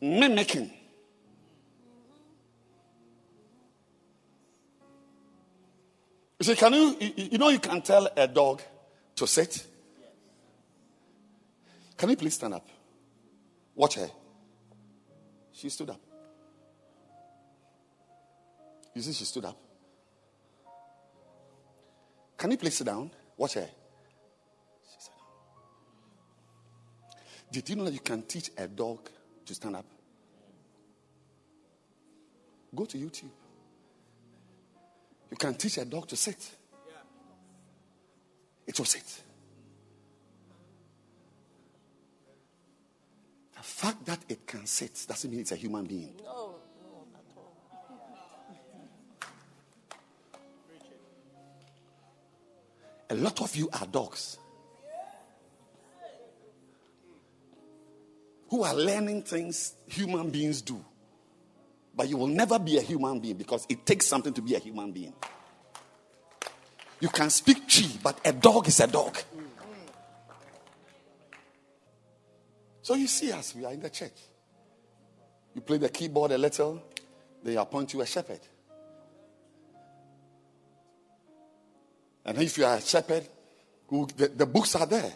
[0.00, 0.72] mimicking.
[6.38, 8.62] You see, can you, you know, you can tell a dog
[9.16, 9.66] to sit?
[11.98, 12.66] Can you please stand up?
[13.74, 14.10] Watch her.
[15.52, 16.01] She stood up.
[18.94, 19.56] You see, she stood up.
[22.36, 23.10] Can you please sit down?
[23.36, 23.68] Watch her.
[24.82, 25.26] She sat down.
[27.50, 29.08] Did you know that you can teach a dog
[29.46, 29.86] to stand up?
[32.74, 33.30] Go to YouTube.
[35.30, 36.56] You can teach a dog to sit.
[38.66, 39.22] It will sit.
[43.56, 46.14] The fact that it can sit doesn't mean it's a human being.
[53.12, 54.38] A lot of you are dogs
[58.48, 60.82] who are learning things human beings do.
[61.94, 64.58] But you will never be a human being because it takes something to be a
[64.58, 65.12] human being.
[67.00, 69.18] You can speak tree, but a dog is a dog.
[72.80, 74.16] So you see us, we are in the church.
[75.54, 76.82] You play the keyboard a little,
[77.42, 78.40] they appoint you a shepherd.
[82.24, 83.26] And if you are a shepherd,
[83.90, 85.12] the, the books are there.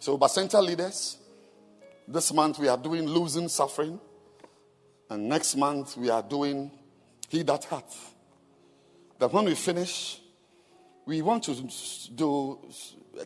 [0.00, 1.18] So, by Bacenta leaders,
[2.06, 4.00] this month we are doing losing suffering.
[5.10, 6.70] And next month we are doing
[7.28, 8.14] He That Hath.
[9.18, 10.20] That when we finish,
[11.04, 11.54] we want to
[12.14, 12.58] do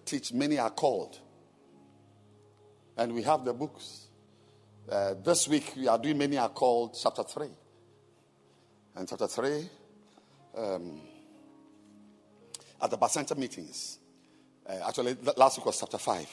[0.05, 1.18] teach many are called.
[2.97, 4.09] And we have the books.
[4.91, 7.49] Uh, this week we are doing many are called chapter 3.
[8.95, 9.68] And chapter 3,
[10.59, 11.01] um,
[12.80, 13.99] at the Bacenta meetings,
[14.68, 16.28] uh, actually, last week was chapter 5,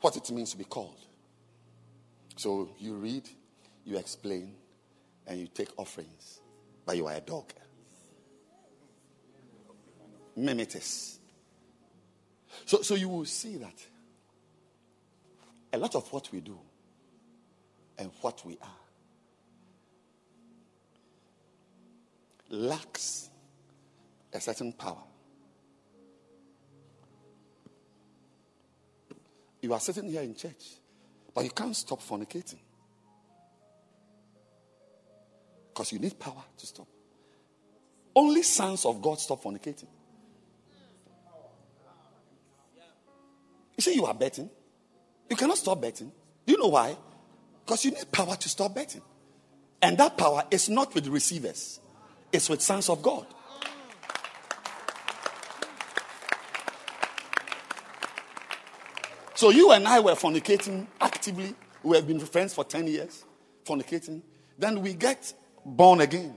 [0.00, 0.98] what it means to be called.
[2.36, 3.28] So you read,
[3.84, 4.54] you explain,
[5.26, 6.40] and you take offerings,
[6.86, 7.52] but you are a dog.
[10.38, 11.18] Mimetis.
[12.64, 13.86] So, so you will see that
[15.72, 16.58] a lot of what we do
[17.98, 18.81] and what we are
[22.52, 23.30] lacks
[24.32, 25.02] a certain power.
[29.60, 30.76] You are sitting here in church,
[31.34, 32.58] but you can't stop fornicating.
[35.72, 36.86] Because you need power to stop.
[38.14, 39.86] Only sons of God stop fornicating.
[43.76, 44.50] You say you are betting.
[45.30, 46.12] You cannot stop betting.
[46.44, 46.96] Do you know why?
[47.64, 49.00] Because you need power to stop betting.
[49.80, 51.80] And that power is not with receivers,
[52.32, 53.26] it's with sons of God.
[59.34, 61.54] So you and I were fornicating actively.
[61.82, 63.24] We have been friends for 10 years,
[63.64, 64.22] fornicating.
[64.56, 66.36] Then we get born again.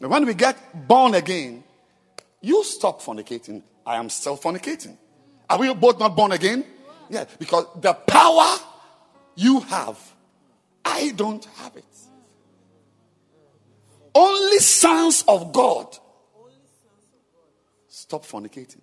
[0.00, 1.64] And when we get born again,
[2.40, 3.62] you stop fornicating.
[3.84, 4.96] I am still fornicating.
[5.50, 6.64] Are we both not born again?
[7.10, 8.58] Yeah, because the power
[9.34, 9.98] you have,
[10.84, 11.97] I don't have it.
[14.18, 15.96] Only sons of God
[17.86, 18.80] stop fornicating.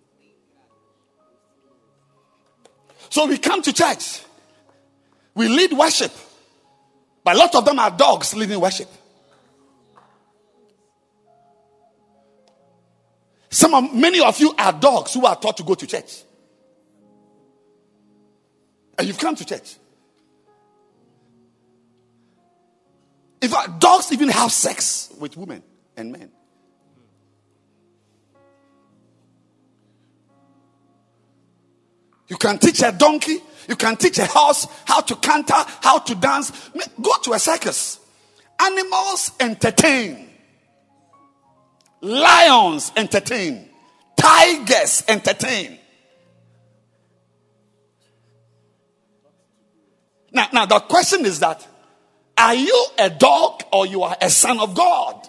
[3.10, 4.22] So we come to church,
[5.34, 6.14] we lead worship,
[7.22, 8.88] but a lot of them are dogs leading worship.
[13.50, 16.24] Some of, many of you are dogs who are taught to go to church.
[18.98, 19.76] And you've come to church.
[23.46, 25.62] In fact, dogs even have sex with women
[25.96, 26.32] and men.
[32.28, 33.38] You can teach a donkey,
[33.70, 36.72] you can teach a horse how to canter, how to dance.
[37.00, 38.00] Go to a circus.
[38.60, 40.28] Animals entertain,
[42.02, 43.70] lions entertain,
[44.18, 45.78] tigers entertain.
[50.32, 51.68] Now, now the question is that
[52.46, 55.28] are you a dog or you are a son of God?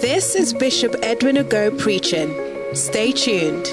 [0.00, 2.32] This is Bishop Edwin Ogo preaching.
[2.74, 3.64] Stay tuned.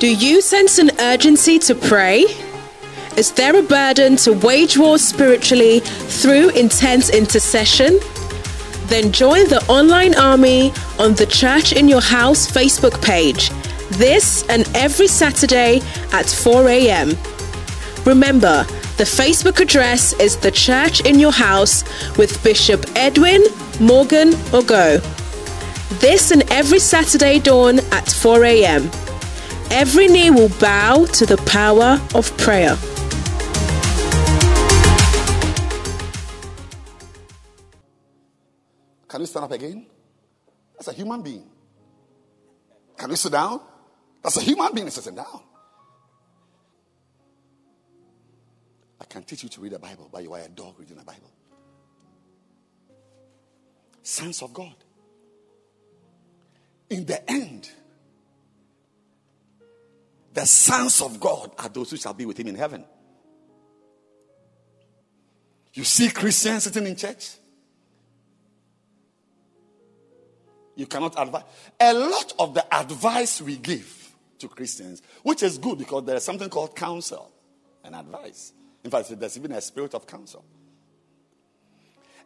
[0.00, 2.43] Do you sense an urgency to pray?
[3.16, 7.98] Is there a burden to wage war spiritually through intense intercession?
[8.86, 13.50] Then join the online army on the Church in Your House Facebook page
[13.98, 15.80] this and every Saturday
[16.12, 17.10] at 4 a.m.
[18.04, 18.64] Remember,
[18.96, 21.84] the Facebook address is The Church in Your House
[22.16, 23.42] with Bishop Edwin
[23.80, 25.00] Morgan Ogo.
[26.00, 28.90] This and every Saturday dawn at 4 a.m.
[29.70, 32.76] Every knee will bow to the power of prayer.
[39.14, 39.86] Can you stand up again?
[40.76, 41.48] As a human being.
[42.98, 43.60] Can you sit down?
[44.20, 45.40] That's a human being sitting down.
[49.00, 51.04] I can teach you to read the Bible, but you are a dog reading the
[51.04, 51.30] Bible.
[54.02, 54.74] Sons of God.
[56.90, 57.70] In the end,
[60.32, 62.84] the sons of God are those who shall be with him in heaven.
[65.72, 67.36] You see Christians sitting in church.
[70.76, 71.44] You cannot advise.
[71.80, 76.24] A lot of the advice we give to Christians, which is good because there is
[76.24, 77.30] something called counsel
[77.84, 78.52] and advice.
[78.82, 80.44] In fact, there's even a spirit of counsel.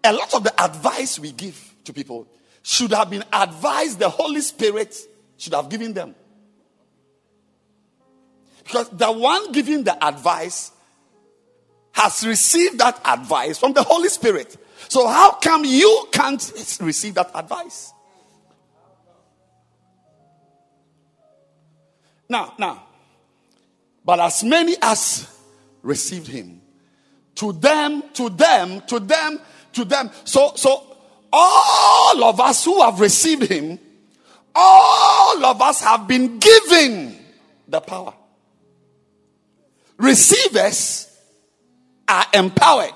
[0.03, 2.27] A lot of the advice we give to people
[2.63, 4.97] should have been advised the Holy Spirit
[5.37, 6.15] should have given them.
[8.65, 10.73] Because the one giving the advice
[11.93, 14.57] has received that advice from the Holy Spirit.
[14.89, 17.93] So, how come you can't receive that advice?
[22.29, 22.83] Now, now,
[24.05, 25.29] but as many as
[25.83, 26.61] received him,
[27.37, 29.41] to them, to them, to them,
[29.73, 30.11] to them.
[30.25, 30.97] So, so
[31.33, 33.79] all of us who have received him,
[34.55, 37.17] all of us have been given
[37.69, 38.13] the power.
[39.97, 41.17] Receivers
[42.09, 42.95] are empowered.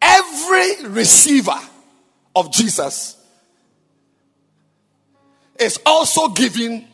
[0.00, 1.58] Every receiver
[2.34, 3.21] of Jesus
[5.62, 6.86] is also given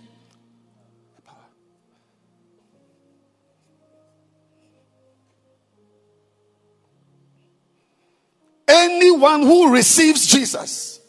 [8.68, 11.00] Anyone who receives Jesus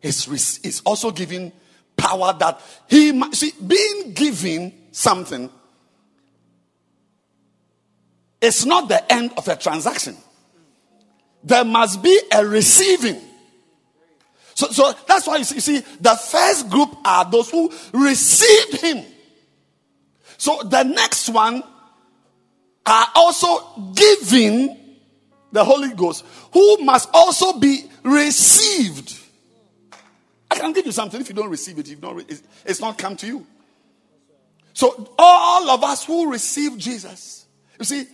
[0.00, 1.52] is, is also given
[1.96, 5.50] power that he see being given something
[8.40, 10.16] is not the end of a transaction.
[11.42, 13.20] There must be a receiving.
[14.54, 18.80] So, so that's why you see, you see, the first group are those who received
[18.80, 19.04] him.
[20.36, 21.62] So the next one
[22.84, 24.78] are also giving
[25.52, 29.18] the Holy Ghost, who must also be received.
[30.50, 32.22] I can give you something if you don't receive it, not,
[32.64, 33.46] it's not come to you.
[34.74, 37.46] So, all of us who receive Jesus,
[37.78, 38.06] you see,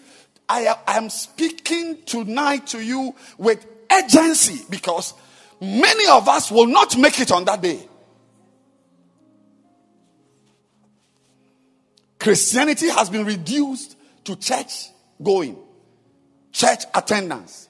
[0.48, 5.14] I am speaking tonight to you with urgency because
[5.60, 7.88] many of us will not make it on that day.
[12.18, 14.88] Christianity has been reduced to church
[15.22, 15.56] going,
[16.52, 17.68] church attendance.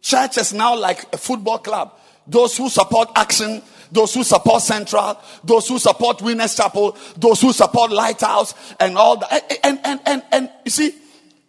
[0.00, 1.98] Church is now like a football club.
[2.26, 7.52] Those who support action, those who support Central, those who support Winners Chapel, those who
[7.52, 9.60] support Lighthouse, and all that.
[9.64, 10.94] And, and, and, and, you see,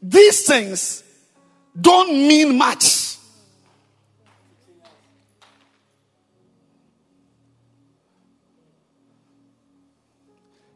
[0.02, 1.04] these things
[1.80, 3.13] don't mean much.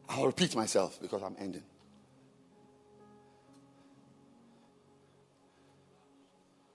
[0.08, 1.62] I'll repeat myself because I'm ending.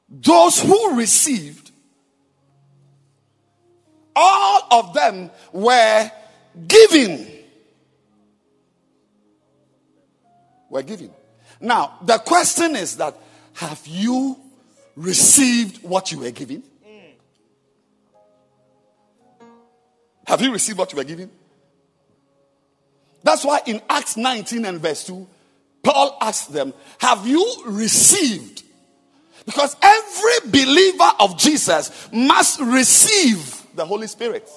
[0.10, 1.72] Those who received
[4.16, 6.12] all of them were
[6.68, 7.28] given.
[10.70, 11.10] Were given.
[11.60, 13.18] Now, the question is that
[13.54, 14.38] have you
[14.96, 16.64] received what you were given?
[16.88, 17.14] Mm.
[20.28, 21.32] Have you received what you were given?
[23.24, 25.28] That's why in Acts 19 and verse 2,
[25.82, 28.64] Paul asked them, Have you received?
[29.46, 34.50] Because every believer of Jesus must receive the Holy Spirit.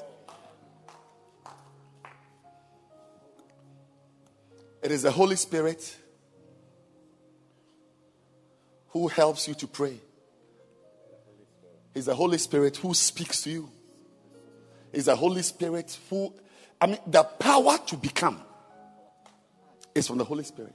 [4.83, 5.97] It is the Holy Spirit
[8.91, 9.99] who helps you to pray.
[11.95, 13.71] It's the Holy Spirit who speaks to you.
[14.93, 16.33] It's the Holy Spirit who,
[16.81, 18.41] I mean, the power to become
[19.97, 20.75] is from the Holy Spirit.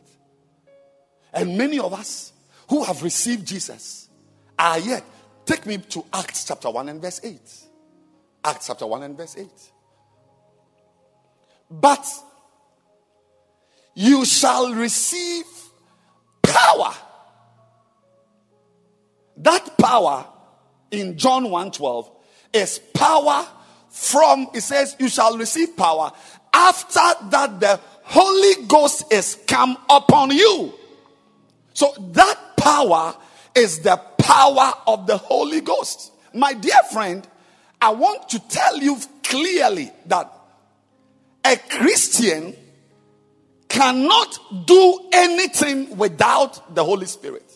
[1.32, 2.34] And many of us
[2.69, 4.09] who have received Jesus
[4.57, 5.03] are yet.
[5.45, 7.39] Take me to Acts chapter 1 and verse 8.
[8.43, 9.47] Acts chapter 1 and verse 8.
[11.69, 12.05] But
[13.93, 15.45] you shall receive
[16.41, 16.93] power.
[19.38, 20.28] That power
[20.91, 22.09] in John 1:12
[22.53, 23.47] is power
[23.89, 26.11] from it says you shall receive power
[26.53, 26.99] after
[27.30, 27.80] that the
[28.12, 30.74] Holy Ghost is come upon you.
[31.74, 33.16] So that power
[33.55, 36.12] is the power of the Holy Ghost.
[36.34, 37.28] My dear friend,
[37.82, 40.32] I want to tell you clearly that
[41.43, 42.55] a Christian
[43.68, 47.51] cannot do anything without the Holy Spirit.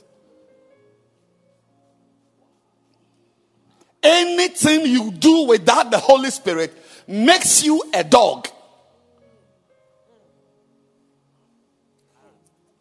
[4.06, 6.72] anything you do without the Holy Spirit
[7.08, 8.48] makes you a dog.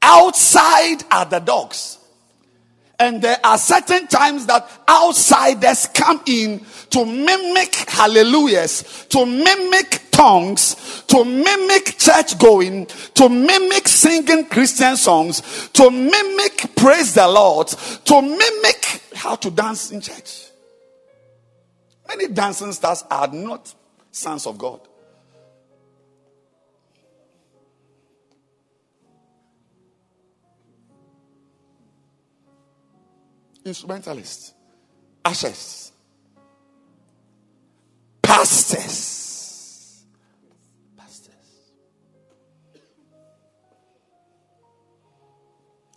[0.05, 1.99] Outside are the dogs.
[2.99, 11.03] And there are certain times that outsiders come in to mimic hallelujahs, to mimic tongues,
[11.09, 18.23] to mimic church going, to mimic singing Christian songs, to mimic praise the Lord, to
[18.23, 20.51] mimic how to dance in church.
[22.07, 23.75] Many dancing stars are not
[24.13, 24.81] sons of God.
[33.65, 34.53] Instrumentalists,
[35.25, 35.93] ushers,
[38.23, 40.05] pastors,
[40.97, 41.35] pastors.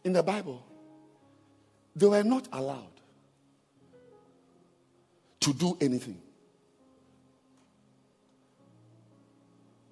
[0.04, 0.64] In the Bible,
[1.96, 3.02] they were not allowed
[5.42, 6.22] to do anything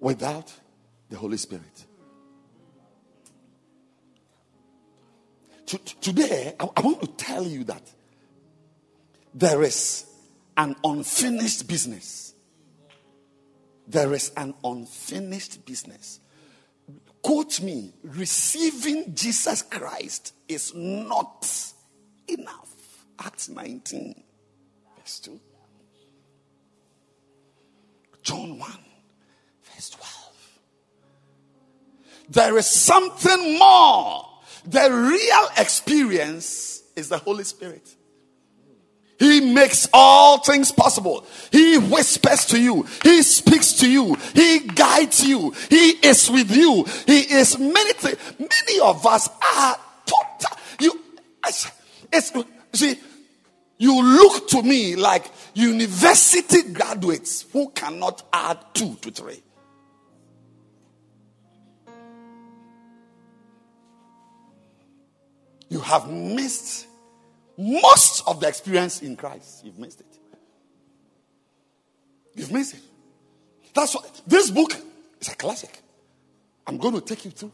[0.00, 0.52] without
[1.08, 1.85] the Holy Spirit.
[5.66, 7.82] Today, I, I want to tell you that
[9.34, 10.06] there is
[10.56, 12.34] an unfinished business.
[13.86, 16.20] There is an unfinished business.
[17.22, 21.46] Quote me receiving Jesus Christ is not
[22.28, 23.04] enough.
[23.18, 24.22] Acts 19,
[24.98, 25.40] verse 2.
[28.22, 28.70] John 1,
[29.74, 30.32] verse 12.
[32.28, 34.35] There is something more
[34.66, 37.96] the real experience is the Holy Spirit.
[39.18, 41.24] He makes all things possible.
[41.50, 42.86] He whispers to you.
[43.02, 44.14] He speaks to you.
[44.34, 45.52] He guides you.
[45.70, 46.84] He is with you.
[47.06, 48.18] He is many things.
[48.38, 50.58] Many of us are total.
[50.80, 51.00] You,
[51.46, 52.32] it's,
[52.74, 52.98] see,
[53.78, 59.42] you look to me like university graduates who cannot add two to three.
[65.68, 66.86] You have missed
[67.58, 69.64] most of the experience in Christ.
[69.64, 70.06] You've missed it.
[72.34, 72.80] You've missed it.
[73.74, 74.72] That's what this book
[75.20, 75.80] is a classic.
[76.66, 77.52] I'm going to take you through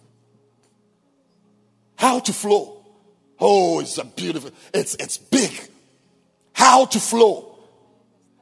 [2.02, 2.84] how to flow.
[3.38, 5.52] Oh, it's a beautiful, it's it's big.
[6.52, 7.58] How to flow.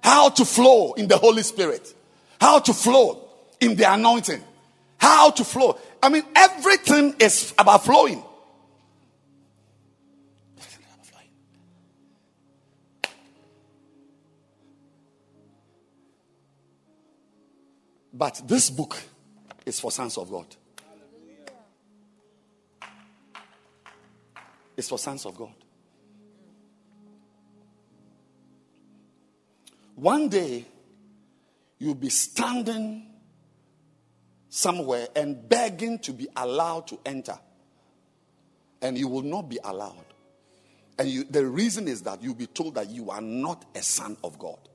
[0.02, 1.94] How to flow in the Holy Spirit.
[2.40, 3.28] How to flow
[3.60, 4.42] in the anointing.
[4.96, 5.78] How to flow.
[6.02, 8.22] I mean, everything is about flowing.
[18.20, 18.98] But this book
[19.64, 20.44] is for sons of God.
[24.76, 25.54] It's for sons of God.
[29.94, 30.66] One day,
[31.78, 33.06] you'll be standing
[34.50, 37.38] somewhere and begging to be allowed to enter.
[38.82, 40.04] And you will not be allowed.
[40.98, 44.18] And you, the reason is that you'll be told that you are not a son
[44.22, 44.69] of God.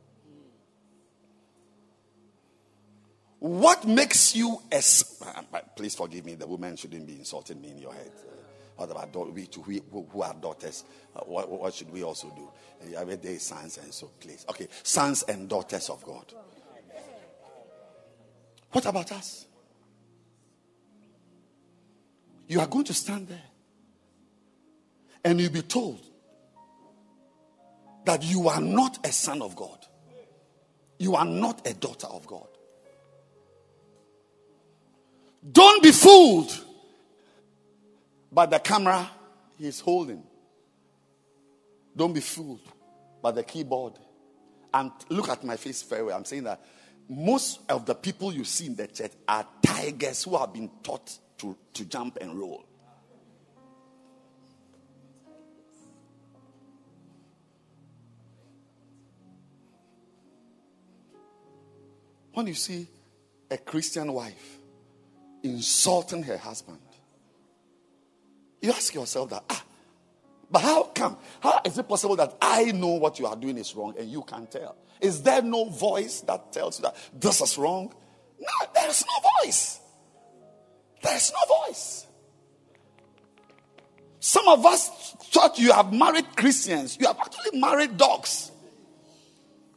[3.46, 4.82] What makes you a.
[5.22, 5.44] Ah,
[5.76, 8.12] please forgive me, the woman shouldn't be insulting me in your head.
[8.76, 10.84] Uh, what about we, we who are daughters?
[11.16, 12.50] Uh, what, what, should we also do?
[12.82, 14.48] Uh, Every day, sons and so, please.
[14.50, 16.26] Okay, sons and daughters of God.
[18.72, 19.46] What about us?
[22.48, 23.44] You are going to stand there
[25.24, 26.04] and you'll be told
[28.06, 29.86] that you are not a son of God,
[30.98, 32.48] you are not a daughter of God.
[35.52, 36.52] Don't be fooled
[38.32, 39.10] by the camera
[39.58, 40.24] he's holding.
[41.96, 42.62] Don't be fooled
[43.22, 43.94] by the keyboard.
[44.74, 46.18] And look at my face very well.
[46.18, 46.66] I'm saying that
[47.08, 51.18] most of the people you see in the church are tigers who have been taught
[51.38, 52.66] to, to jump and roll.
[62.34, 62.88] When you see
[63.50, 64.55] a Christian wife
[65.46, 66.80] insulting her husband.
[68.62, 69.64] You ask yourself that, ah,
[70.50, 71.18] but how come?
[71.40, 74.24] How is it possible that I know what you are doing is wrong and you
[74.24, 74.76] can't tell?
[75.00, 77.94] Is there no voice that tells you that this is wrong?
[78.40, 79.80] No, there's no voice.
[81.04, 82.08] There's no voice.
[84.20, 86.98] Some of us thought you have married Christians.
[87.00, 88.52] You have actually married dogs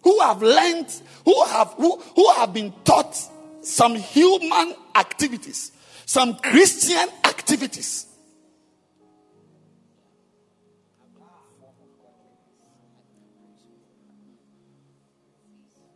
[0.02, 0.90] who have learned,
[1.26, 3.20] who have who, who have been taught
[3.60, 5.72] some human activities,
[6.06, 8.06] some Christian activities.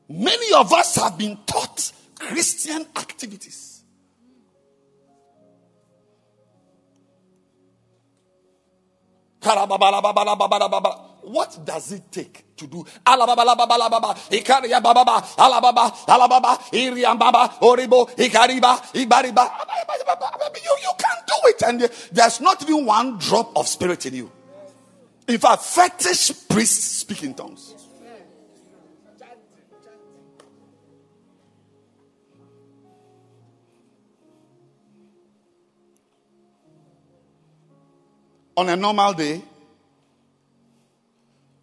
[0.08, 3.82] Many of us have been taught Christian activities.
[11.22, 12.84] What does it take to do?
[13.06, 15.04] Alababa, Ikaria Baba,
[15.38, 19.50] Alababa, Alababa, Baba, Oribo, Ikariba, Ibariba.
[20.64, 21.80] You, you can't do it, and
[22.12, 24.32] there's not even one drop of spirit in you.
[25.28, 27.74] In fact, fetish priests speak in tongues.
[38.56, 39.40] On a normal day,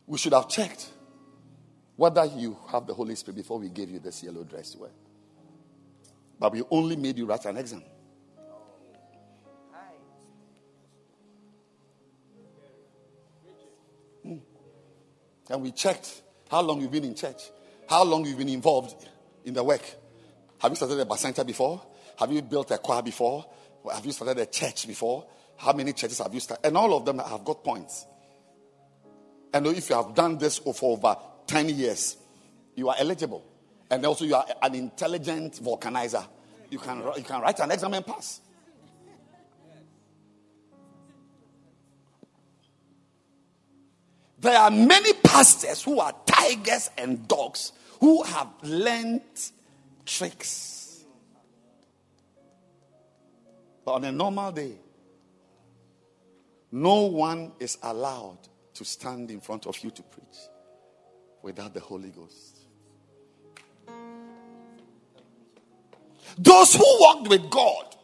[0.09, 0.89] we should have checked
[1.95, 4.89] whether you have the Holy Spirit before we gave you this yellow dress to wear.
[6.39, 7.83] But we only made you write an exam.
[14.23, 14.37] Hmm.
[15.49, 17.43] And we checked how long you've been in church,
[17.87, 18.95] how long you've been involved
[19.45, 19.83] in the work.
[20.59, 21.85] Have you started a bacenta before?
[22.17, 23.45] Have you built a choir before?
[23.93, 25.27] Have you started a church before?
[25.57, 26.65] How many churches have you started?
[26.65, 28.07] And all of them have got points.
[29.53, 32.17] And if you have done this for over 10 years,
[32.75, 33.43] you are eligible.
[33.89, 36.25] And also, you are an intelligent vulcanizer.
[36.69, 38.41] You can, you can write an exam and pass.
[44.39, 49.21] There are many pastors who are tigers and dogs who have learned
[50.05, 51.03] tricks.
[53.83, 54.75] But on a normal day,
[56.71, 58.37] no one is allowed
[58.79, 60.37] to stand in front of you to preach
[61.41, 62.59] without the Holy Ghost.
[66.37, 67.97] Those who walked with God,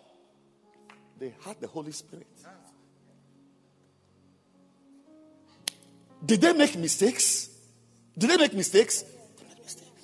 [1.18, 2.28] they had the Holy Spirit.
[6.26, 7.50] Did they make mistakes?
[8.18, 9.04] Did they make mistakes?
[9.04, 10.02] They made mistakes.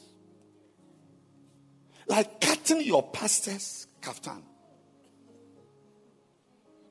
[2.08, 4.42] Like cutting your pastor's kaftan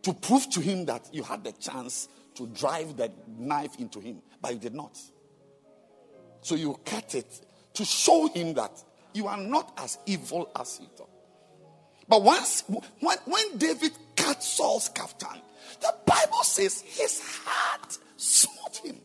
[0.03, 2.09] to prove to him that you had the chance
[2.41, 4.99] to drive the knife into him, but you did not.
[6.41, 7.41] So you cut it
[7.75, 8.73] to show him that
[9.13, 11.11] you are not as evil as he thought.
[12.09, 12.65] But once,
[13.01, 15.39] when, when David cut Saul's kaftan,
[15.83, 18.99] the Bible says his heart smote him.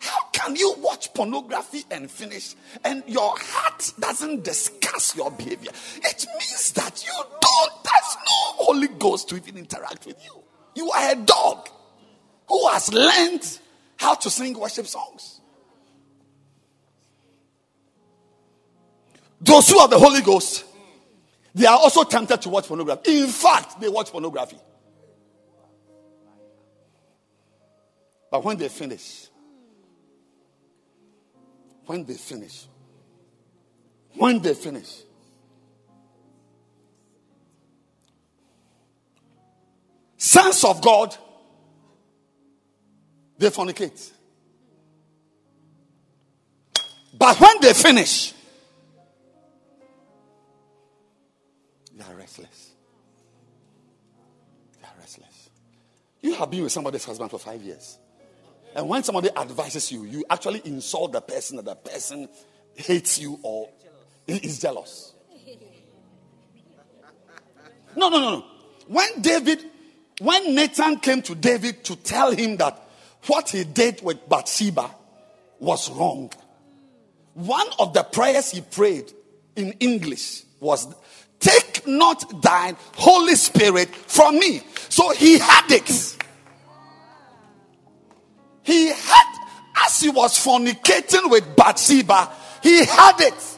[0.00, 5.70] How can you watch pornography and finish and your heart doesn't discuss your behavior?
[6.02, 10.42] It means that you don't, there's no Holy Ghost to even interact with you.
[10.74, 11.68] You are a dog
[12.48, 13.58] who has learned
[13.96, 15.40] how to sing worship songs.
[19.40, 20.64] Those who have the Holy Ghost,
[21.54, 23.22] they are also tempted to watch pornography.
[23.22, 24.58] In fact, they watch pornography.
[28.30, 29.28] But when they finish,
[31.86, 32.66] when they finish,
[34.14, 35.02] when they finish,
[40.16, 41.16] sons of God
[43.38, 44.12] they fornicate.
[47.18, 48.34] But when they finish,
[51.94, 52.70] they are restless.
[54.80, 55.50] They are restless.
[56.20, 57.98] You have been with somebody's husband for five years.
[58.74, 62.28] And when somebody advises you, you actually insult the person that the person
[62.74, 63.70] hates you or
[64.26, 65.14] is jealous.
[67.96, 68.44] No, no, no, no.
[68.88, 69.64] When David,
[70.20, 72.85] when Nathan came to David to tell him that
[73.28, 74.90] what he did with Bathsheba
[75.58, 76.32] was wrong.
[77.34, 79.12] One of the prayers he prayed
[79.56, 80.86] in English was,
[81.38, 84.62] Take not thine Holy Spirit from me.
[84.88, 86.16] So he had it.
[88.62, 89.38] He had,
[89.84, 92.30] as he was fornicating with Bathsheba,
[92.62, 93.55] he had it.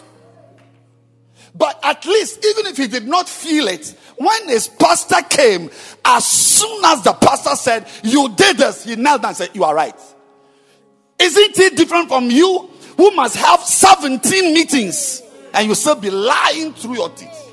[1.59, 5.71] But at least, even if he did not feel it, when his pastor came,
[6.05, 9.75] as soon as the pastor said, You did this, he knelt and said, You are
[9.75, 9.99] right.
[11.19, 15.21] Isn't it different from you who must have 17 meetings
[15.53, 17.53] and you still be lying through your teeth?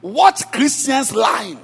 [0.00, 1.60] What Christians lying?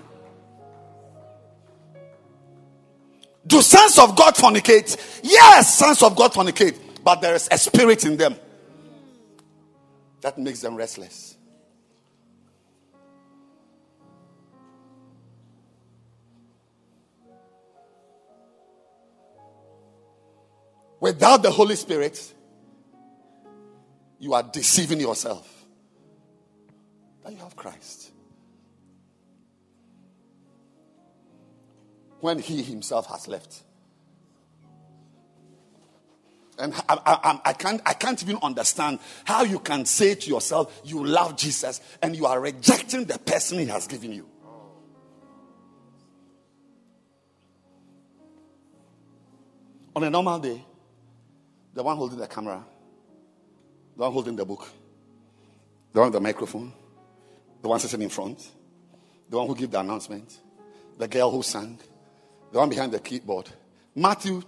[3.45, 5.21] Do sons of God fornicate?
[5.25, 8.37] Yes, sons of God fornicate, but there is a spirit in them
[10.21, 11.37] that makes them restless.
[21.03, 22.33] Without the Holy Spirit,
[24.21, 25.53] you are deceiving yourself.
[27.25, 28.13] That you have Christ.
[32.21, 33.65] When He Himself has left.
[36.57, 40.83] And I, I, I, can't, I can't even understand how you can say to yourself,
[40.85, 44.29] you love Jesus, and you are rejecting the person he has given you.
[49.97, 50.65] On a normal day,
[51.75, 52.65] the one holding the camera,
[53.97, 54.69] the one holding the book,
[55.93, 56.73] the one with the microphone,
[57.61, 58.51] the one sitting in front,
[59.29, 60.39] the one who gave the announcement,
[60.99, 61.79] the girl who sang,
[62.51, 63.49] the one behind the keyboard.
[63.95, 64.43] Matthew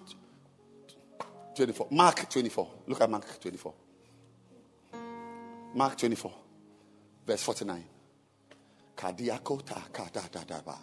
[1.55, 1.89] 24.
[1.91, 2.69] Mark 24.
[2.87, 3.75] Look at Mark 24.
[5.75, 6.33] Mark 24,
[7.27, 7.85] verse 49.
[8.97, 10.79] Kadiakota da da ba.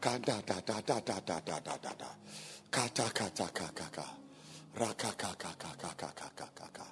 [0.00, 2.06] Da da da da da da da da da.
[2.70, 3.48] Kata kata
[4.74, 6.84] kaka kaka kaka.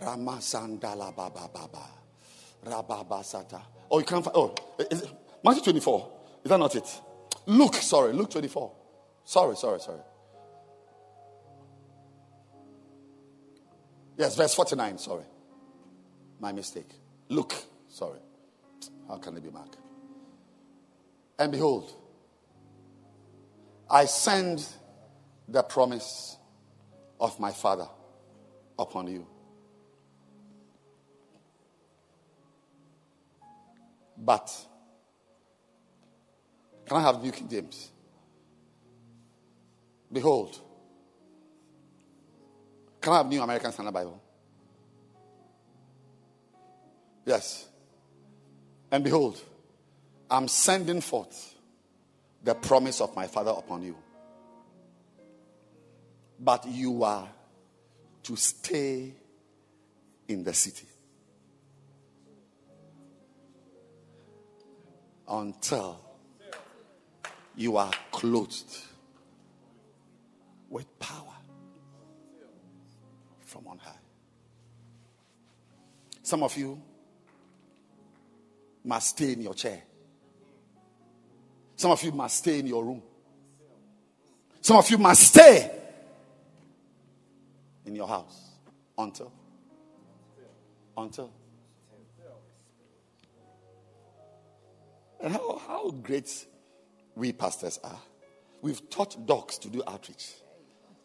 [0.00, 2.02] Rama sandala baba baba.
[2.64, 3.60] Rababa sata.
[3.90, 4.36] Oh, you can't find.
[4.36, 4.54] Oh,
[4.90, 5.10] is it,
[5.44, 6.12] Matthew 24.
[6.44, 7.00] Is that not it?
[7.46, 8.72] Luke, sorry, Luke 24.
[9.24, 10.00] Sorry, sorry, sorry.
[14.16, 15.24] Yes, verse 49, sorry.
[16.38, 16.90] My mistake.
[17.28, 17.54] Luke,
[17.88, 18.20] sorry.
[19.08, 19.74] How can it be Mark?
[21.38, 21.92] And behold,
[23.90, 24.64] I send
[25.48, 26.36] the promise
[27.22, 27.86] of my Father
[28.76, 29.24] upon you.
[34.18, 34.50] But,
[36.84, 37.90] can I have New King James?
[40.12, 40.58] Behold,
[43.00, 44.20] can I have New American Standard Bible?
[47.24, 47.68] Yes.
[48.90, 49.40] And behold,
[50.28, 51.54] I'm sending forth
[52.42, 53.96] the promise of my Father upon you.
[56.44, 57.28] But you are
[58.24, 59.14] to stay
[60.26, 60.88] in the city
[65.28, 66.00] until
[67.54, 68.76] you are clothed
[70.68, 71.36] with power
[73.42, 73.92] from on high.
[76.24, 76.82] Some of you
[78.84, 79.80] must stay in your chair.
[81.76, 83.02] Some of you must stay in your room.
[84.60, 85.81] Some of you must stay
[87.86, 88.50] in your house
[88.98, 89.32] until
[90.96, 91.32] until
[95.20, 96.46] and how, how great
[97.14, 97.98] we pastors are.
[98.60, 100.32] We've taught dogs to do outreach,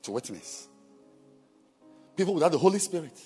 [0.04, 0.68] to witness
[2.18, 3.18] people without the Holy Spirit.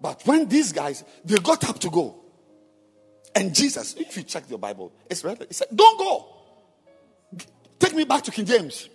[0.00, 2.16] But when these guys, they got up to go,
[3.34, 5.38] and Jesus, if you check your Bible, it's right.
[5.48, 6.26] He said, Don't go.
[7.78, 8.88] Take me back to King James.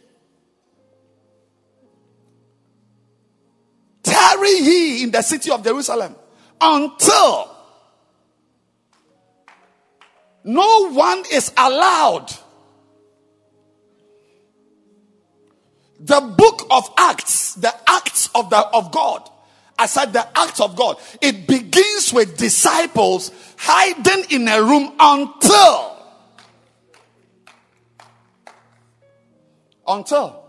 [4.48, 6.16] Tarry ye in the city of Jerusalem
[6.60, 7.56] until
[10.44, 12.32] no one is allowed.
[16.00, 19.30] The book of Acts, the acts of the of God,
[19.80, 25.96] I said the acts of God, it begins with disciples hiding in a room until
[29.88, 30.47] until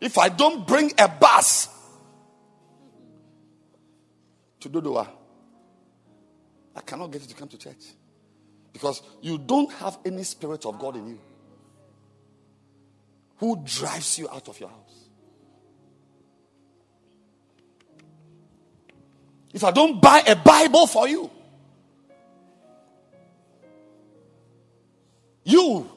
[0.00, 1.68] if I don't bring a bus
[4.60, 5.08] to Dodowa,
[6.74, 7.84] I cannot get you to come to church.
[8.72, 11.18] Because you don't have any spirit of God in you.
[13.38, 15.08] Who drives you out of your house?
[19.52, 21.30] If I don't buy a Bible for you,
[25.46, 25.88] you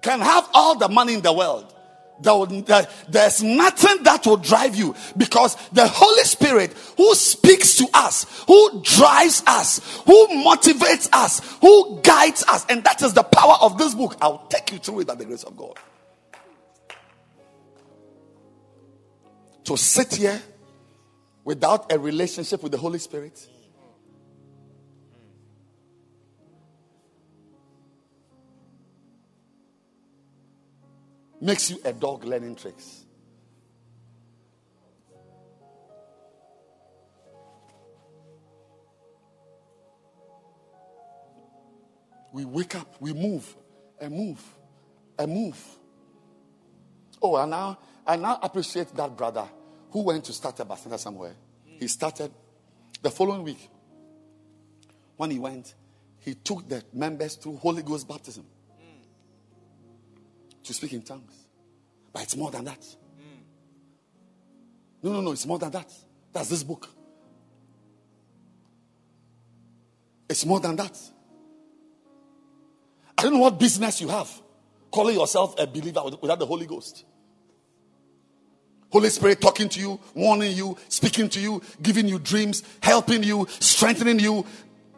[0.00, 1.74] can have all the money in the world
[2.20, 8.82] there's nothing that will drive you because the Holy Spirit who speaks to us, who
[8.82, 13.94] drives us, who motivates us, who guides us, and that is the power of this
[13.94, 14.16] book.
[14.20, 15.78] I'll take you through it by the grace of God.
[19.64, 20.40] To sit here
[21.44, 23.46] without a relationship with the Holy Spirit
[31.40, 33.04] makes you a dog learning tricks.
[42.32, 43.56] We wake up, we move,
[44.00, 44.42] and move,
[45.18, 45.58] and move.
[47.22, 49.48] Oh, and now I now appreciate that brother
[49.90, 51.34] who went to start a bacenta somewhere.
[51.64, 52.30] He started
[53.02, 53.70] the following week.
[55.16, 55.74] When he went,
[56.20, 58.44] he took the members through Holy Ghost baptism
[60.68, 61.32] to speak in tongues.
[62.12, 62.84] But it's more than that.
[65.02, 65.90] No, no, no, it's more than that.
[66.32, 66.88] That's this book.
[70.28, 70.96] It's more than that.
[73.16, 74.30] I don't know what business you have
[74.90, 77.04] calling yourself a believer without the Holy Ghost.
[78.90, 83.46] Holy Spirit talking to you, warning you, speaking to you, giving you dreams, helping you,
[83.60, 84.44] strengthening you,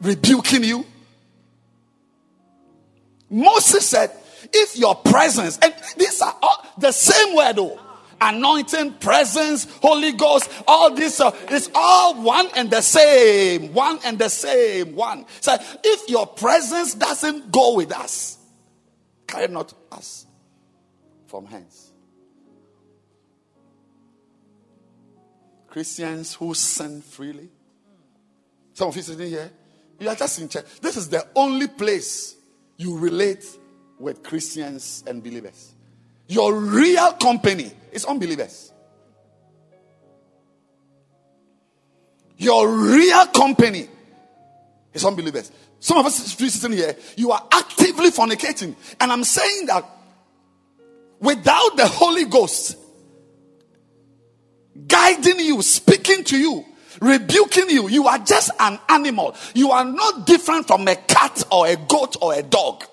[0.01, 0.87] rebuking you.
[3.29, 4.11] Moses said,
[4.53, 7.81] if your presence, and these are all the same word though.
[8.23, 13.73] Anointing, presence, Holy Ghost, all this uh, is all one and the same.
[13.73, 14.95] One and the same.
[14.95, 15.25] One.
[15.41, 18.37] So if your presence doesn't go with us,
[19.27, 20.27] carry not us
[21.29, 21.93] from hence.
[25.69, 27.49] Christians who sin freely.
[28.75, 29.51] Some of you sitting here,
[29.99, 30.67] you are just in church.
[30.83, 32.37] This is the only place
[32.77, 33.45] you relate
[34.01, 35.74] with Christians and believers.
[36.27, 38.72] Your real company is unbelievers.
[42.39, 43.89] Your real company
[44.94, 45.52] is unbelievers.
[45.78, 48.74] Some of us sitting here, you are actively fornicating.
[48.98, 49.85] And I'm saying that
[51.20, 52.77] without the Holy Ghost
[54.86, 56.64] guiding you, speaking to you,
[57.01, 59.35] rebuking you, you are just an animal.
[59.55, 62.85] You are not different from a cat or a goat or a dog.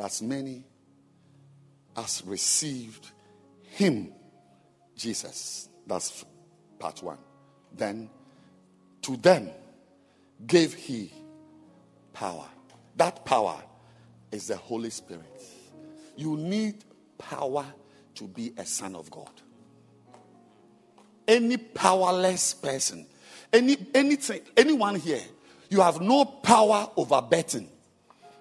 [0.00, 0.64] But as many
[1.94, 3.10] as received
[3.60, 4.14] him,
[4.96, 6.24] Jesus, that's
[6.78, 7.18] part one,
[7.76, 8.08] then
[9.02, 9.50] to them
[10.46, 11.12] gave he
[12.14, 12.46] power.
[12.96, 13.62] That power
[14.32, 15.26] is the Holy Spirit.
[16.16, 16.76] You need
[17.18, 17.66] power
[18.14, 19.28] to be a son of God.
[21.28, 23.04] Any powerless person,
[23.52, 25.20] any anything, anyone here,
[25.68, 27.68] you have no power over betting.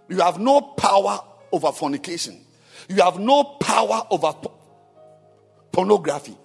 [0.07, 1.19] You have no power
[1.51, 2.39] over fornication.
[2.87, 4.33] You have no power over
[5.71, 6.35] pornography.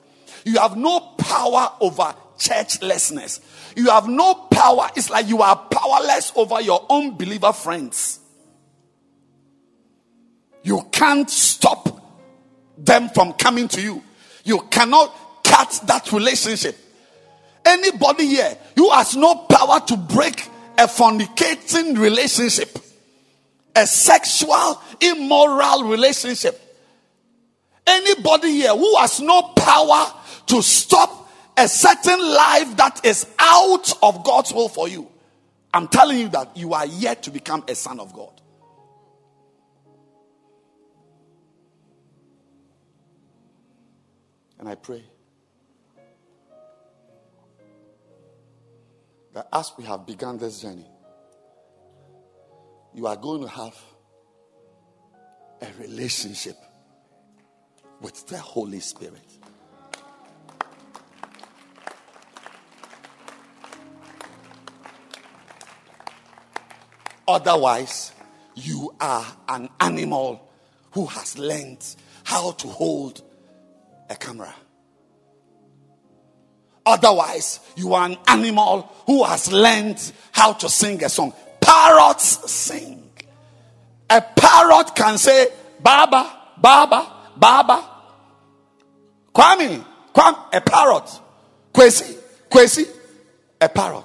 [0.45, 3.41] You have no power over churchlessness.
[3.77, 4.91] You have no power.
[4.97, 8.21] It's like you are powerless over your unbeliever friends.
[10.63, 12.01] You can't stop
[12.77, 14.03] them from coming to you.
[14.45, 15.15] You cannot
[15.45, 16.77] cut that relationship.
[17.65, 22.79] Anybody here who has no power to break a fornicating relationship
[23.77, 26.61] a sexual, immoral relationship.
[27.87, 30.13] Anybody here who has no power
[30.47, 35.09] to stop a certain life that is out of God's will for you,
[35.73, 38.41] I'm telling you that you are yet to become a son of God.
[44.59, 45.05] And I pray
[49.35, 50.87] that as we have begun this journey,
[52.95, 53.77] you are going to have
[55.61, 56.57] a relationship
[58.01, 59.21] with the Holy Spirit.
[67.27, 68.13] Otherwise,
[68.55, 70.51] you are an animal
[70.93, 71.85] who has learned
[72.23, 73.23] how to hold
[74.11, 74.55] a camera.
[76.87, 81.33] Otherwise, you are an animal who has learned how to sing a song.
[81.65, 83.11] Parrots sing.
[84.11, 85.49] A parrot can say,
[85.81, 86.31] Baba,
[86.61, 87.91] Baba, Baba.
[89.35, 89.85] Kwame,
[90.15, 91.21] Kwame, a parrot.
[91.73, 92.17] Kwesi,
[92.51, 92.87] Kwesi,
[93.61, 94.05] a parrot.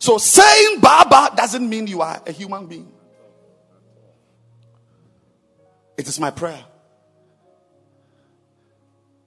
[0.00, 2.92] So saying Baba doesn't mean you are a human being.
[5.96, 6.62] It is my prayer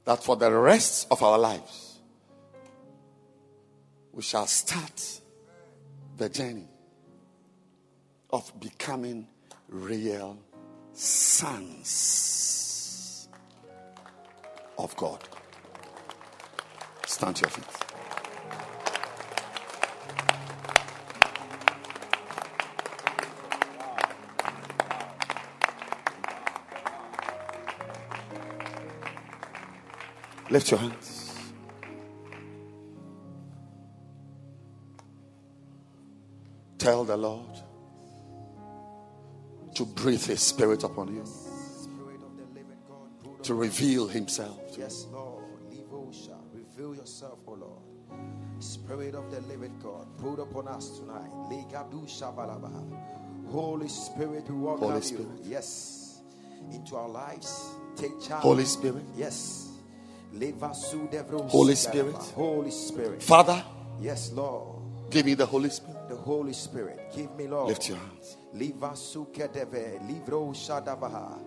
[0.05, 1.97] that for the rest of our lives,
[4.11, 5.18] we shall start
[6.19, 6.67] the journey
[8.31, 9.25] of becoming
[9.69, 10.37] real
[10.91, 12.49] sons
[14.77, 15.23] of God.
[17.07, 17.63] Stand to your feet.
[30.49, 31.08] Lift your hands.
[36.79, 37.59] Tell the Lord
[39.75, 41.23] to breathe His Spirit upon you,
[43.43, 44.59] to reveal Himself.
[44.77, 45.43] Yes, Lord.
[46.53, 47.81] Reveal yourself, O Lord.
[48.59, 51.29] Spirit of the living God, put upon us tonight.
[53.51, 55.39] Holy Spirit, we welcome Holy you.
[55.43, 56.21] Yes.
[56.71, 57.71] Into our lives.
[57.97, 58.41] Take charge.
[58.41, 59.03] Holy Spirit.
[59.17, 59.69] Yes.
[60.31, 61.75] Holy.
[61.75, 62.15] Spirit.
[62.15, 63.23] Holy Spirit.
[63.23, 63.63] Father,
[63.99, 64.77] Yes, Lord.
[65.09, 65.88] give me the Holy Spirit.
[66.09, 66.99] The Holy Spirit.
[67.15, 67.67] Give me, Lord.
[67.69, 68.37] Lift your hands.
[68.55, 71.37] Liva suke deve, livro shadavaha.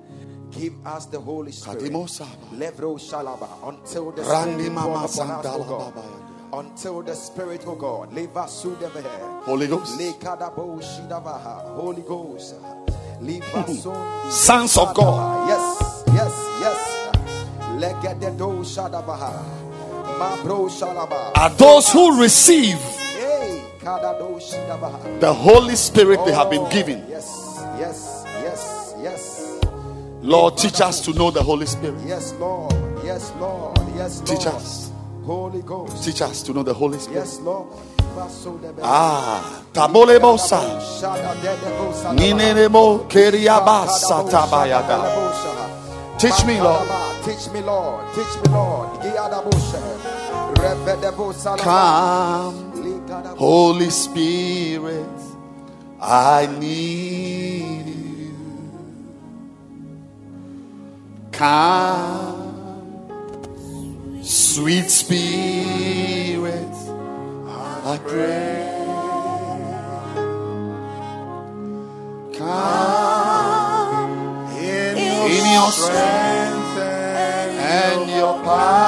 [0.52, 1.92] Give us the Holy Spirit.
[1.92, 3.48] Levro Shalaba.
[3.68, 5.94] Until the Spirit Mama fall upon us, O Sandala God.
[5.94, 6.04] Baba.
[6.52, 8.12] Until the Spirit, O God.
[9.44, 9.98] Holy Ghost.
[9.98, 10.12] Holy
[12.02, 12.54] Ghost.
[12.56, 13.26] Hmm.
[13.26, 15.48] Sundi Sons of God.
[15.48, 16.78] Yes, yes, yes.
[21.34, 22.91] Are those who receive Hey, Kadado Shidavaha.
[23.82, 27.04] The Holy Spirit they have been Oh, given.
[27.08, 29.60] Yes, yes, yes, yes.
[30.22, 31.98] Lord, teach us to know the Holy Spirit.
[32.06, 32.72] Yes, Lord.
[33.04, 33.76] Yes, Lord.
[33.96, 34.26] Yes, Lord.
[34.26, 34.92] Teach us.
[35.24, 36.04] Holy Ghost.
[36.04, 37.20] Teach us to know the Holy Spirit.
[37.20, 37.68] Yes, Lord.
[38.82, 40.60] Ah, tabolebosa.
[41.00, 42.12] Shadadedebosa.
[42.14, 44.98] Ninenemo keriabasa tabayada.
[46.18, 46.88] Teach me, Lord.
[47.24, 48.04] Teach me, Lord.
[48.14, 49.00] Teach me, Lord.
[51.58, 52.71] Come,
[53.36, 55.06] Holy Spirit,
[56.00, 58.34] I need you.
[61.32, 62.50] Come,
[64.22, 66.74] sweet Spirit,
[67.84, 68.68] I pray.
[72.38, 74.12] Come
[74.58, 74.96] in
[75.52, 76.78] your strength
[77.58, 78.81] and your power.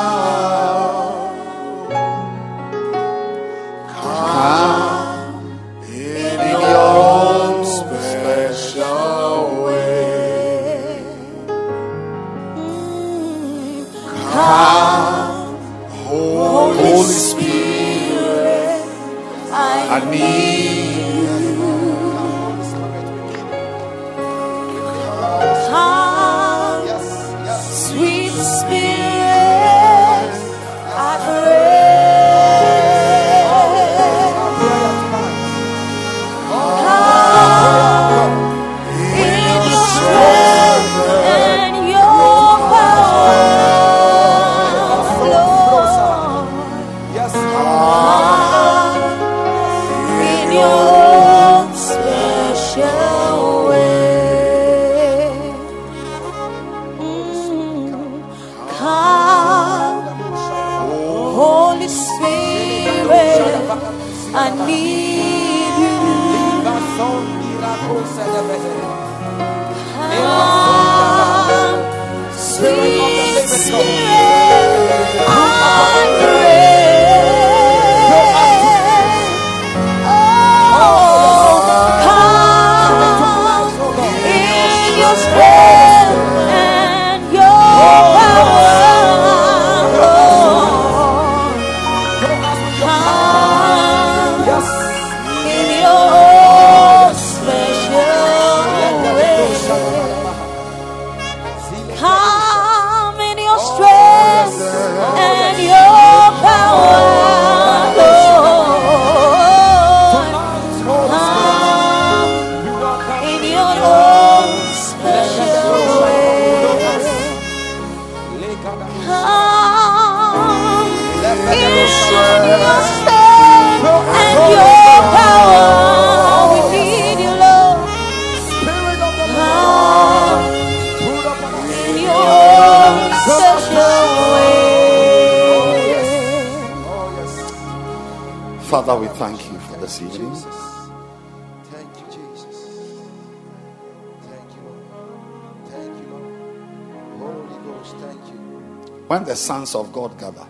[149.45, 150.47] Sons of God gather,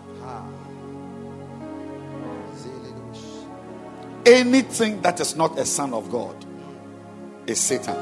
[4.25, 6.35] anything that is not a son of God
[7.47, 7.95] is Satan.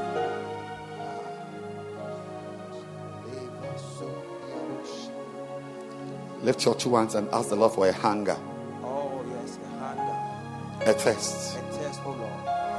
[6.42, 8.36] Lift your two hands and ask the Lord for a hunger,
[8.82, 10.90] Oh, yes, the hunger.
[10.90, 11.56] a thirst.
[11.56, 12.20] A test, oh Lord,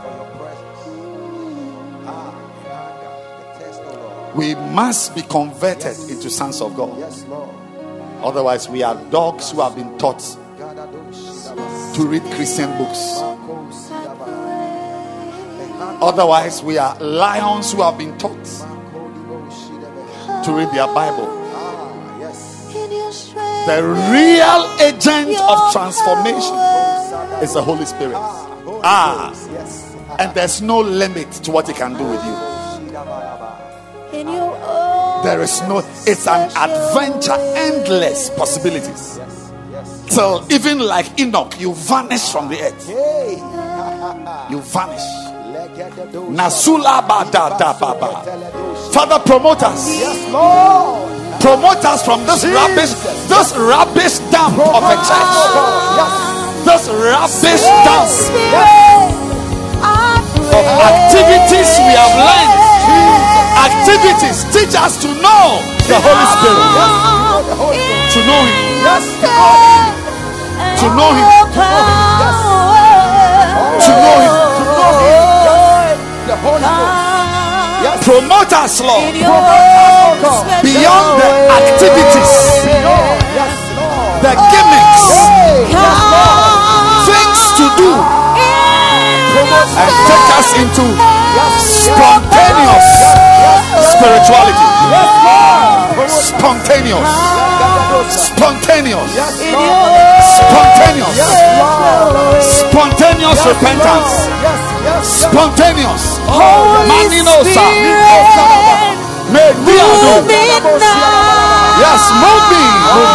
[0.04, 0.82] for your presence.
[2.06, 4.36] Ah, the hunger, test, oh Lord.
[4.36, 7.00] We must be converted into sons of God.
[7.00, 7.45] Yes, Lord.
[8.26, 10.20] Otherwise, we are dogs who have been taught
[11.94, 13.22] to read Christian books.
[16.02, 18.44] Otherwise, we are lions who have been taught
[20.44, 21.28] to read their Bible.
[23.68, 26.56] The real agent of transformation
[27.44, 28.16] is the Holy Spirit.
[28.18, 29.32] Ah.
[30.18, 32.56] And there's no limit to what He can do with you.
[35.24, 35.24] Shidabaraba.
[35.24, 39.18] in your own There is no, it's an adventure, endless possibilities.
[39.18, 40.06] Yes, yes.
[40.16, 42.88] Till even like Enoch, you vanish from the earth.
[42.88, 43.38] Hey.
[44.52, 45.02] You vanish.
[46.30, 48.24] Nasula bada da baba.
[48.92, 50.00] Father, promote us.
[50.00, 51.42] Yes, Lord.
[51.42, 52.56] Promote us from this Jesus.
[52.56, 52.94] rubbish,
[53.28, 55.36] this rubbish dump of a church.
[55.98, 56.12] Yes.
[56.66, 59.12] This rubbish dump Spirit,
[60.54, 63.25] of activities we have learned.
[63.66, 65.46] Activities teach us to know
[65.90, 66.62] the Holy Spirit.
[67.50, 68.14] The Holy Spirit.
[68.14, 68.54] To know Him.
[68.86, 69.06] Yes.
[70.82, 71.26] To know Him.
[73.86, 74.34] To know Him.
[76.30, 76.94] The Holy Ghost.
[77.86, 77.98] Yes.
[78.06, 79.14] Promote us, Lord.
[79.18, 80.46] God.
[80.62, 81.30] Beyond the
[81.60, 82.34] activities,
[82.66, 84.22] Yes, Lord.
[84.26, 85.06] the gimmicks,
[85.70, 87.06] Yes, Lord.
[87.10, 87.92] things to do,
[89.78, 90.86] and take us into
[91.60, 92.88] spontaneous
[93.96, 94.68] spirituality.
[96.08, 97.10] Spontaneous.
[98.10, 99.12] Spontaneous.
[100.38, 101.18] Spontaneous.
[102.42, 104.30] Spontaneous repentance.
[105.04, 106.20] Spontaneous.
[106.88, 107.66] Maninosa.
[109.36, 110.42] Spirit, move me
[110.80, 111.06] now.
[111.82, 112.64] Yes, move me.
[112.96, 113.12] Move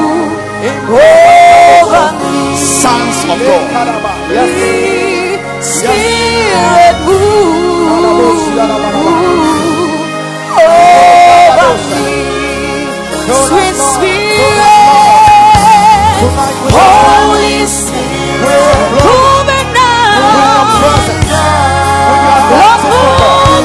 [0.86, 2.54] move over me.
[2.54, 3.66] Sons of God.
[5.58, 8.54] Spirit, move
[10.62, 12.06] over me.
[13.50, 14.62] Sweet Spirit,
[16.70, 19.90] Holy Spirit, move me now.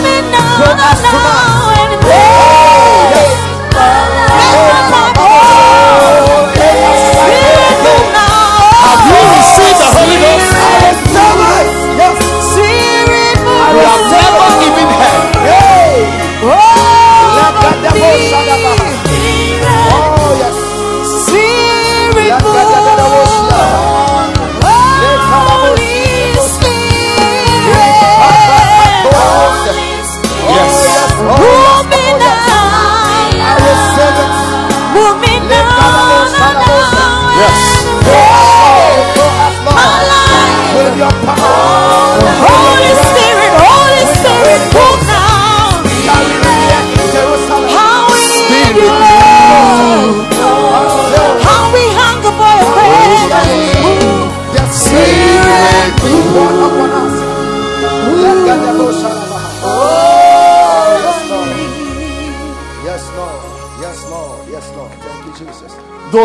[0.04, 1.25] Me now,
[9.98, 10.95] Holy Ghost?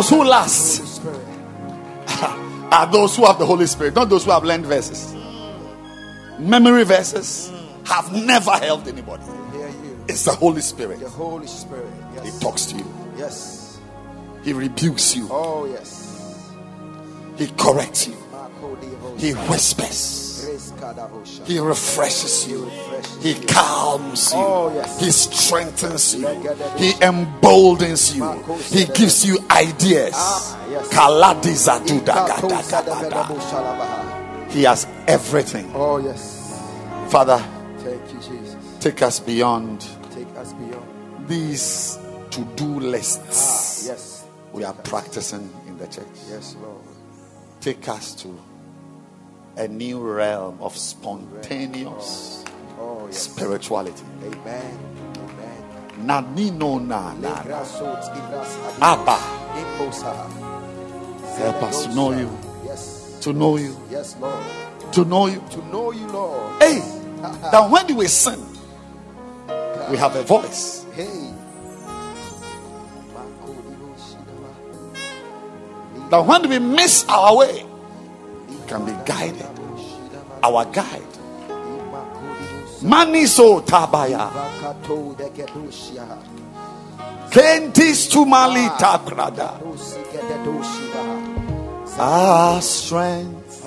[0.00, 1.02] Those who last
[2.72, 5.14] are those who have the Holy Spirit, not those who have learned verses.
[6.38, 7.52] Memory verses
[7.84, 9.24] have never helped anybody.
[10.08, 11.00] It's the Holy Spirit.
[11.00, 11.92] The Holy Spirit.
[12.24, 13.78] He talks to you, Yes.
[14.42, 16.50] He rebukes you, Oh, yes.
[17.36, 18.16] He corrects you,
[19.18, 20.29] He whispers, Grace Kadabosha.
[21.44, 25.00] He refreshes you, refreshes He calms you, Oh, yes.
[25.00, 26.26] He strengthens you,
[26.76, 28.24] He emboldens you,
[28.70, 30.56] He gives you ideas.
[34.50, 35.70] He has everything.
[35.74, 36.60] Oh, yes.
[37.10, 37.38] Father,
[37.78, 38.56] Thank you, Jesus.
[38.80, 39.80] take us beyond
[40.14, 41.28] Take us beyond.
[41.28, 41.98] these
[42.30, 44.24] to do Ah, lists yes.
[44.52, 46.06] we are practicing in the church.
[46.28, 46.76] Yes, Lord.
[47.60, 48.28] Take us to
[49.56, 52.44] a new realm of spontaneous
[52.78, 53.18] Oh, oh yes.
[53.22, 54.02] spirituality.
[54.24, 54.78] Amen.
[55.16, 55.62] Amen.
[56.06, 57.34] Nanino na na.
[57.42, 59.18] Legrasot, Igras, Adi- Abba,
[61.36, 62.30] help us to know you,
[62.64, 63.18] Yes.
[63.20, 64.44] to know you, Yes, Lord.
[64.92, 65.42] to know you.
[65.50, 66.62] To know you, Lord.
[66.62, 66.80] Hey,
[67.52, 68.40] that when we sing,
[69.90, 70.84] we have a voice.
[70.94, 71.32] Hey.
[73.12, 74.50] Marco Devo Shidaba.
[76.10, 77.64] That when we miss our way,
[78.70, 79.50] can be guided.
[80.44, 81.02] Our guide.
[82.82, 84.30] Maniso tabaya.
[87.30, 88.08] Kentis
[89.04, 89.50] prada.
[89.60, 91.04] Dosigededoshiba.
[91.98, 93.66] Our strength,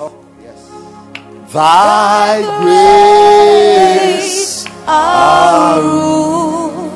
[1.52, 4.42] thy grace.
[4.86, 6.90] Our rule,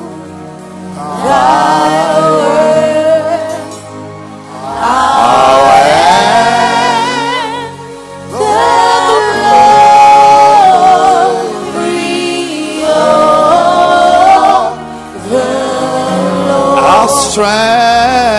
[0.95, 3.49] thy word,
[4.63, 5.78] our
[17.41, 18.38] Our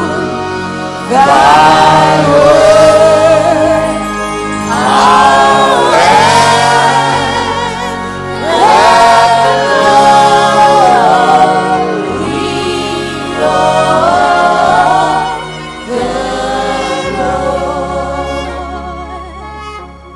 [1.09, 2.46] thy word,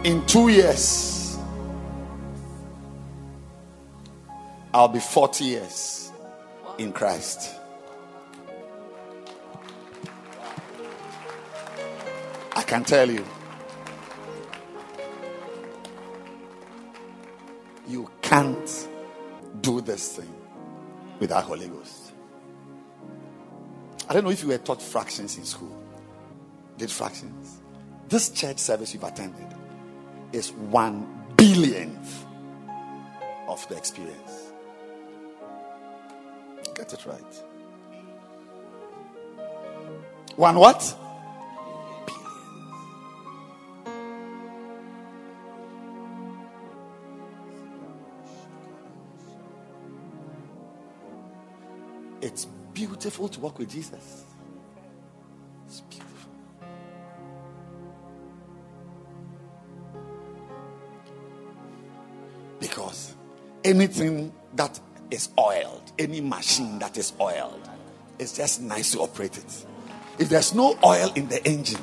[0.03, 1.37] In two years,
[4.73, 6.11] I'll be 40 years
[6.79, 7.51] in Christ.
[12.55, 13.23] I can tell you.
[17.87, 18.87] You can't
[19.61, 20.33] do this thing
[21.19, 22.13] without Holy Ghost.
[24.09, 25.77] I don't know if you were taught fractions in school.
[26.79, 27.59] Did fractions?
[28.09, 29.50] This church service you've attended
[30.33, 32.25] is one billionth
[33.47, 34.51] of the experience.
[36.75, 37.43] Get it right.
[40.35, 40.95] One what?
[52.21, 54.23] It's beautiful to walk with Jesus.
[55.67, 56.10] It's beautiful.
[63.63, 64.79] Anything that
[65.09, 67.69] is oiled, any machine that is oiled,
[68.19, 69.65] it's just nice to operate it.
[70.19, 71.81] If there's no oil in the engine,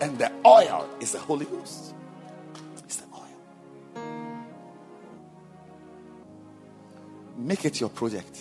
[0.00, 1.94] and the oil is the Holy Ghost,
[2.78, 4.02] it's the oil.
[7.36, 8.40] Make it your project.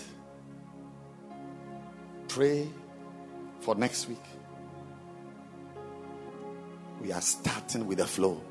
[2.28, 2.70] Pray
[3.60, 4.24] for next week.
[7.02, 8.42] We are starting with the flow.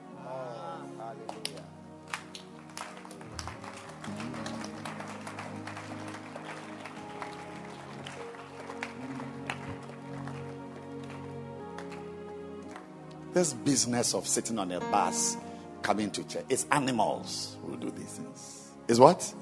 [13.38, 15.36] This business of sitting on a bus,
[15.80, 18.72] coming to church, it's animals who do these things.
[18.88, 19.32] Is what?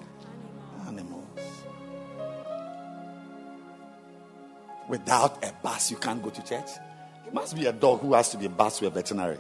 [0.87, 1.25] Animals.
[4.87, 6.69] Without a bus, you can't go to church.
[7.27, 9.39] It must be a dog who has to be a bus to a veterinary.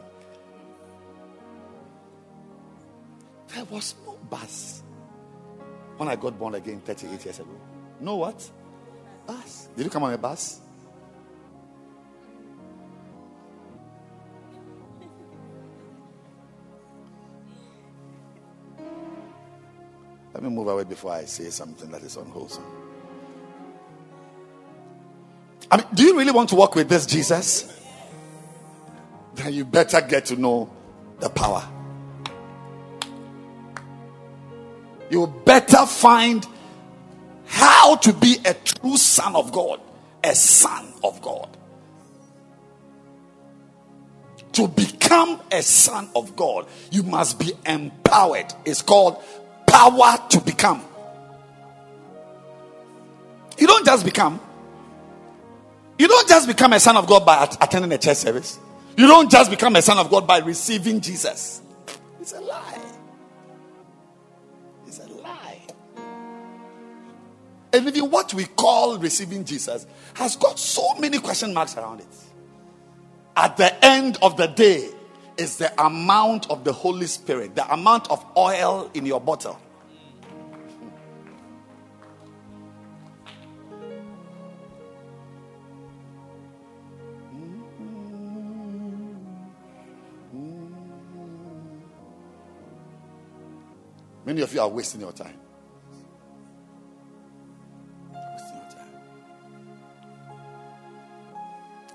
[3.54, 4.82] There was no bus
[5.98, 7.60] when I got born again 38 years ago.
[8.00, 8.50] No what?
[9.26, 9.68] Bus.
[9.76, 10.62] Did you come on a bus?
[20.36, 22.62] Let me move away before I say something that is unwholesome.
[25.70, 27.74] I mean, do you really want to walk with this Jesus?
[29.34, 30.70] Then you better get to know
[31.20, 31.66] the power.
[35.08, 36.46] You better find
[37.46, 39.80] how to be a true son of God,
[40.22, 41.48] a son of God.
[44.52, 48.52] To become a son of God, you must be empowered.
[48.66, 49.22] It's called
[49.66, 50.82] power to become.
[53.58, 54.40] You don't just become.
[55.98, 58.58] You don't just become a son of God by at- attending a church service.
[58.96, 61.62] You don't just become a son of God by receiving Jesus.
[62.20, 62.80] It's a lie.
[64.86, 65.60] It's a lie.
[67.72, 72.06] And even what we call receiving Jesus has got so many question marks around it.
[73.36, 74.88] At the end of the day,
[75.38, 79.58] is the amount of the Holy Spirit, the amount of oil in your bottle.
[94.24, 95.38] Many of you are wasting your time.
[98.12, 98.88] Wasting your time.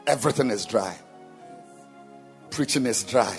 [0.07, 0.97] Everything is dry.
[2.51, 3.35] Preaching is dry.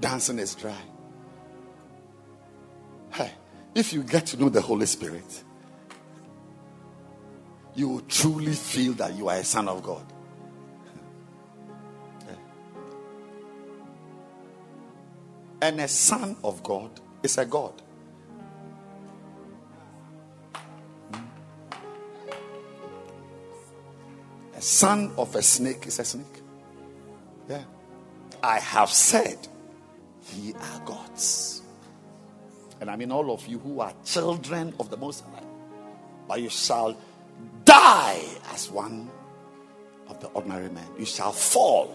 [0.00, 0.74] Dancing is dry.
[3.12, 3.30] Hey,
[3.74, 5.44] if you get to know the Holy Spirit,
[7.74, 10.04] you will truly feel that you are a son of God.
[15.60, 16.90] And a son of God
[17.22, 17.82] is a God.
[24.56, 26.40] A son of a snake is a snake.
[27.46, 27.62] Yeah.
[28.42, 29.36] I have said,
[30.34, 31.62] ye are gods.
[32.80, 35.42] And I mean all of you who are children of the Most High.
[36.26, 36.96] but you shall
[37.64, 38.22] die
[38.52, 39.10] as one
[40.08, 40.86] of the ordinary men.
[40.98, 41.94] You shall fall.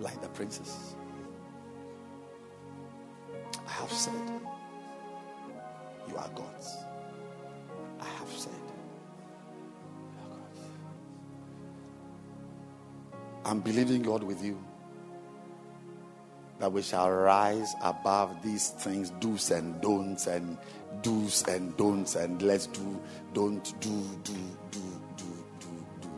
[0.00, 0.96] Like the princess.
[3.66, 4.40] I have said,
[6.08, 6.76] You are God's.
[8.02, 8.52] I have said.
[13.44, 14.58] I'm believing God with you
[16.58, 20.56] that we shall rise above these things, do's and don'ts, and
[21.02, 23.00] do's and don'ts, and let's do,
[23.34, 24.32] don't do, do,
[24.70, 24.80] do,
[25.16, 26.10] do, do, do.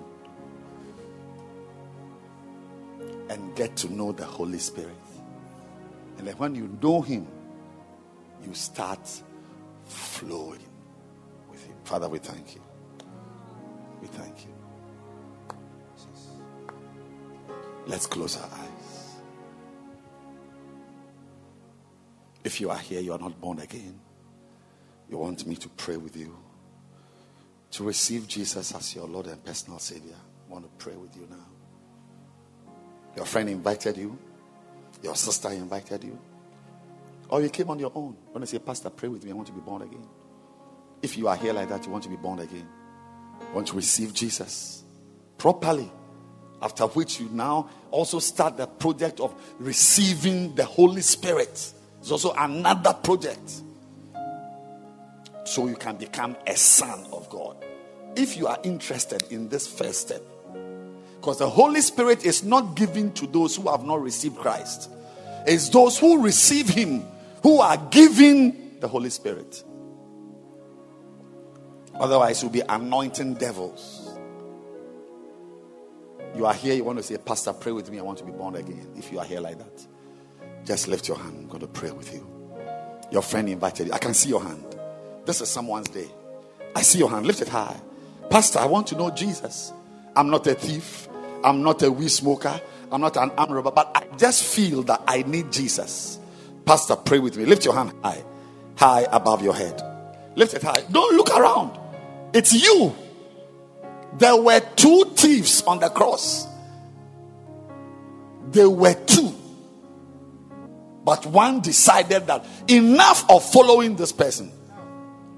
[3.31, 4.93] And get to know the Holy Spirit.
[6.19, 7.27] And then when you know Him,
[8.47, 9.09] you start
[9.86, 10.61] flowing.
[11.85, 12.62] Father, we thank you.
[14.01, 14.55] We thank you.
[17.86, 19.15] Let's close our eyes.
[22.43, 24.01] If you are here, you are not born again.
[25.11, 26.36] You want me to pray with you.
[27.73, 30.16] To receive Jesus as your Lord and personal Savior.
[30.48, 31.47] I want to pray with you now.
[33.16, 34.19] Your friend invited you.
[35.02, 36.19] Your sister invited you.
[37.28, 38.16] Or you came on your own.
[38.32, 39.31] Want to say, Pastor, pray with me.
[39.31, 40.06] I want to be born again.
[41.05, 42.66] If you are here like that, you want to be born again.
[43.52, 44.85] Want to receive Jesus
[45.36, 45.93] properly.
[46.62, 51.74] After which you now also start the project of receiving the Holy Spirit.
[52.01, 53.60] It's also another project.
[55.44, 57.62] So you can become a son of God.
[58.16, 60.22] If you are interested in this first step,
[61.16, 64.89] because the Holy Spirit is not given to those who have not received Christ,
[65.47, 67.05] it's those who receive Him
[67.43, 69.62] who are given the Holy Spirit.
[71.99, 74.19] Otherwise, you'll be anointing devils.
[76.37, 77.99] You are here, you want to say, Pastor, pray with me.
[77.99, 78.89] I want to be born again.
[78.97, 79.87] If you are here like that.
[80.65, 81.37] Just lift your hand.
[81.39, 82.27] I'm going to pray with you.
[83.12, 83.93] Your friend invited you.
[83.93, 84.65] I can see your hand.
[85.25, 86.09] This is someone's day.
[86.75, 87.27] I see your hand.
[87.27, 87.81] Lift it high.
[88.31, 89.73] Pastor, I want to know Jesus.
[90.16, 91.09] I'm not a thief.
[91.45, 92.61] I'm not a weed smoker.
[92.91, 93.71] I'm not an arm robber.
[93.71, 96.19] But I just feel that I need Jesus.
[96.65, 97.45] Pastor, pray with me.
[97.45, 98.25] Lift your hand high.
[98.77, 99.81] High above your head.
[100.35, 100.83] Lift it high.
[100.91, 101.79] Don't look around.
[102.35, 102.94] It's you.
[104.19, 106.47] There were two thieves on the cross.
[108.51, 109.32] There were two.
[111.05, 114.51] But one decided that enough of following this person.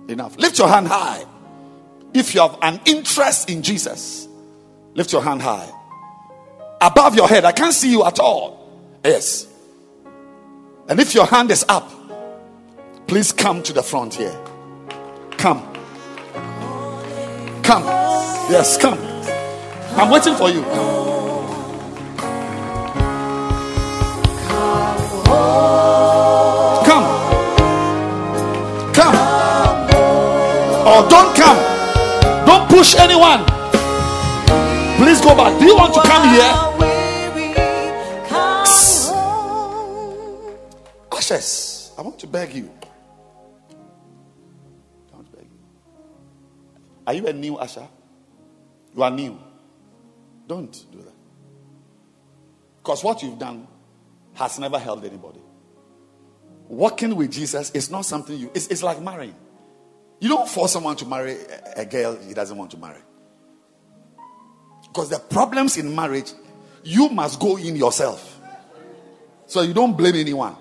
[0.08, 0.38] Enough.
[0.38, 1.24] Lift your hand high.
[2.14, 4.26] If you have an interest in Jesus,
[4.94, 5.70] lift your hand high.
[6.80, 8.70] Above your head, I can't see you at all.
[9.04, 9.46] Yes.
[10.88, 11.90] And if your hand is up,
[13.06, 14.38] please come to the front here.
[15.32, 15.75] Come.
[17.66, 17.82] Come.
[18.48, 18.96] Yes, come.
[19.98, 20.62] I'm waiting for you.
[26.86, 27.06] Come.
[28.94, 29.16] Come.
[30.86, 31.58] Or don't come.
[32.46, 33.44] Don't push anyone.
[34.98, 35.58] Please go back.
[35.58, 36.52] Do you want to come here?
[41.10, 42.70] Ashes, I want to beg you.
[47.06, 47.86] Are you a new usher?
[48.94, 49.38] You are new.
[50.46, 51.14] Don't do that.
[52.78, 53.66] Because what you've done
[54.34, 55.40] has never held anybody.
[56.68, 59.34] Walking with Jesus is not something you, it's, it's like marrying.
[60.18, 63.00] You don't force someone to marry a, a girl he doesn't want to marry.
[64.82, 66.32] Because the problems in marriage,
[66.82, 68.40] you must go in yourself.
[69.46, 70.56] So you don't blame anyone.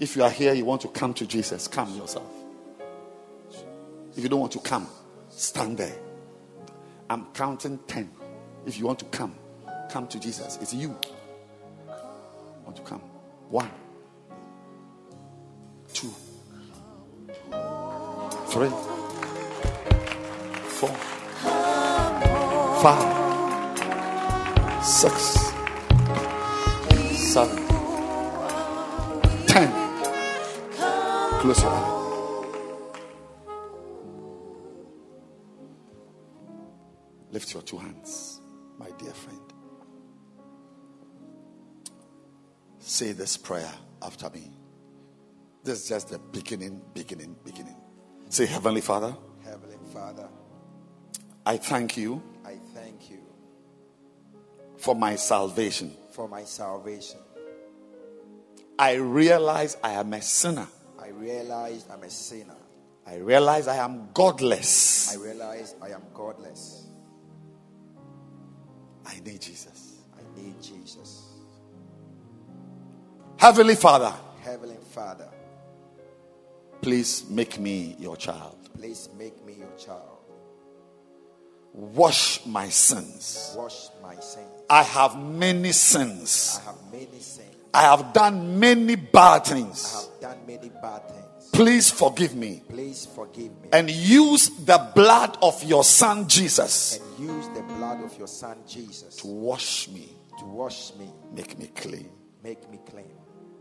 [0.00, 2.26] If you are here, you want to come to Jesus, come yourself.
[4.16, 4.88] If you don't want to come,
[5.28, 5.94] stand there.
[7.10, 8.10] I'm counting 10.
[8.64, 9.34] If you want to come,
[9.90, 10.58] come to Jesus.
[10.62, 10.96] It's you.
[12.64, 13.00] Want to come?
[13.50, 13.70] One,
[15.92, 16.14] two,
[18.46, 18.70] three,
[20.78, 20.94] four,
[22.80, 23.20] five,
[24.82, 25.52] six,
[27.16, 27.69] seven,
[31.40, 31.96] Close your eyes.
[37.32, 38.40] Lift your two hands,
[38.78, 39.40] my dear friend.
[42.78, 43.72] Say this prayer
[44.02, 44.50] after me.
[45.64, 47.76] This is just the beginning, beginning, beginning.
[48.28, 50.28] Say, Heavenly Father, Heavenly Father,
[51.46, 53.20] I thank you I thank you
[54.76, 55.92] for my salvation.
[56.12, 57.20] for my salvation.
[58.78, 60.66] I realize I am a sinner.
[61.10, 62.54] I realize I'm a sinner.
[63.04, 65.12] I realize I am godless.
[65.12, 66.86] I realize I am godless.
[69.04, 69.96] I need Jesus.
[70.14, 71.24] I need Jesus.
[73.38, 75.28] Heavenly Father, Heavenly Father,
[76.80, 78.56] please make me your child.
[78.78, 80.18] please make me your child.
[81.72, 83.54] Wash my sins.
[83.56, 84.46] Wash my sins.
[84.68, 86.60] I have many sins.
[86.62, 87.56] I have many sins.
[87.72, 89.94] I have done many bad things.
[89.94, 91.20] I have done many bad things.
[91.52, 97.28] Please forgive me Please forgive me and use the blood of your son Jesus and
[97.28, 101.66] use the blood of your son Jesus to wash me, to wash me, make me
[101.74, 102.08] clean.
[102.42, 103.10] make me clean.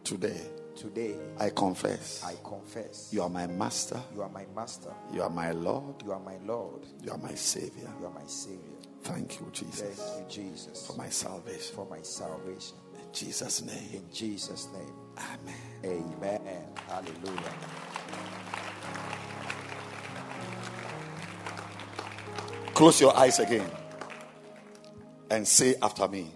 [0.03, 0.40] Today,
[0.76, 5.30] Today, I confess I confess you are my master, you are my master, you are
[5.30, 7.90] my Lord, you are my Lord, you are my Savior.
[7.99, 8.77] you are my Savior.
[9.03, 9.81] Thank you, Jesus.
[9.81, 11.76] Thank you, Jesus, for my salvation.
[11.76, 12.77] for my salvation.
[13.19, 16.05] In Jesus' name, In Jesus' name, Amen.
[16.23, 16.63] amen.
[16.87, 17.53] Hallelujah.
[22.73, 23.69] Close your eyes again
[25.29, 26.31] and say after me.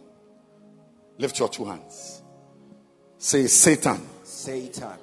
[1.17, 2.21] Lift your two hands.
[3.17, 4.97] Say, Satan, Satan,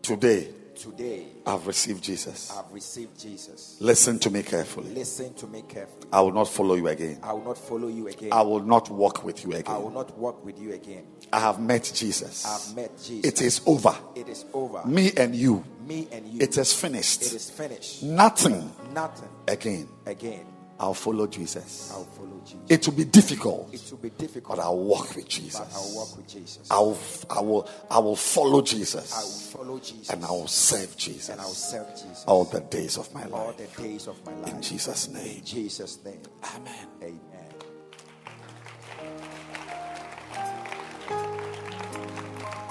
[0.00, 0.48] today
[0.78, 2.56] today I've received Jesus.
[2.56, 3.76] I've received Jesus.
[3.80, 4.90] Listen to me carefully.
[4.94, 6.06] Listen to me carefully.
[6.12, 7.18] I will not follow you again.
[7.22, 8.32] I will not follow you again.
[8.32, 9.74] I will not walk with you again.
[9.74, 11.04] I will not walk with you again.
[11.32, 12.44] I have met Jesus.
[12.46, 13.30] I've met Jesus.
[13.32, 13.94] It is over.
[14.14, 14.86] It is over.
[14.86, 15.64] Me and you.
[15.86, 16.40] Me and you.
[16.40, 17.22] It is finished.
[17.22, 18.02] It is finished.
[18.02, 19.88] Nothing Nothing again.
[20.06, 20.46] again.
[20.80, 21.90] I'll follow Jesus.
[21.92, 22.60] I'll follow Jesus.
[22.68, 25.94] It will be difficult, It will be difficult, but I'll walk with but I'll Jesus.
[25.94, 26.70] walk with Jesus.
[26.70, 26.98] I will,
[27.30, 29.12] I will, I will follow Jesus.
[29.12, 30.10] I will Jesus follow Jesus.
[30.10, 31.28] and I will serve Jesus.
[31.30, 33.32] and I'll serve Jesus all the days of my life.
[33.32, 34.54] all the days of my life.
[34.54, 35.38] In Jesus' name.
[35.38, 36.20] In Jesus' name.
[36.54, 36.86] Amen.
[37.02, 37.18] Amen.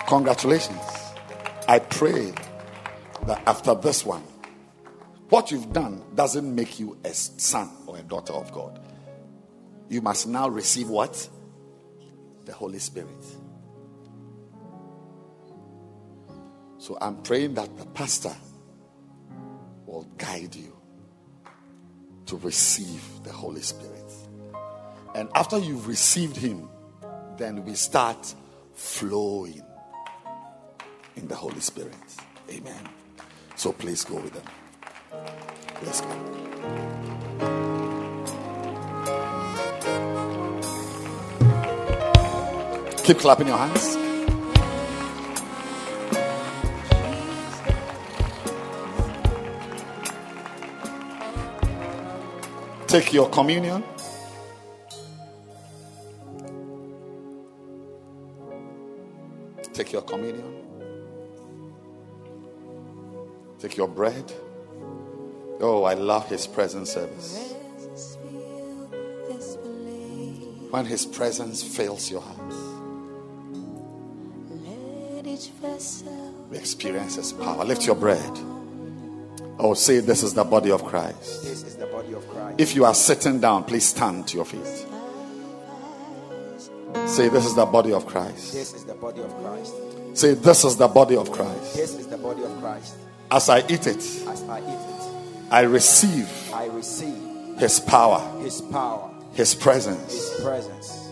[0.07, 0.79] Congratulations.
[1.67, 2.31] I pray
[3.25, 4.23] that after this one,
[5.29, 8.79] what you've done doesn't make you a son or a daughter of God.
[9.89, 11.29] You must now receive what?
[12.45, 13.25] The Holy Spirit.
[16.77, 18.35] So I'm praying that the pastor
[19.85, 20.75] will guide you
[22.27, 24.11] to receive the Holy Spirit.
[25.15, 26.69] And after you've received Him,
[27.37, 28.33] then we start
[28.75, 29.63] flowing
[31.15, 31.95] in the Holy Spirit.
[32.49, 32.89] Amen.
[33.55, 34.43] So please go with them.
[35.83, 36.27] Let's go.
[43.03, 43.97] Keep clapping your hands.
[52.87, 53.83] Take your communion.
[59.73, 60.63] Take your communion.
[63.59, 64.33] Take your bread.
[65.59, 67.55] Oh, I love his presence service.
[70.69, 72.53] When his presence fills your heart,
[76.49, 77.63] we experience his power.
[77.63, 78.31] Lift your bread.
[79.59, 81.43] Oh, say this is the body of Christ.
[81.43, 82.59] This is the body of Christ.
[82.59, 84.65] If you are sitting down, please stand to your feet.
[87.07, 88.53] Say this is the body of Christ.
[88.53, 89.73] This is the body of Christ.
[90.13, 91.75] Say this is the body of Christ.
[91.75, 92.95] This is the body of Christ.
[93.31, 94.96] As I eat it, As I eat it,
[95.49, 97.15] I receive I receive
[97.57, 101.03] his power, His power, his presence, His presence,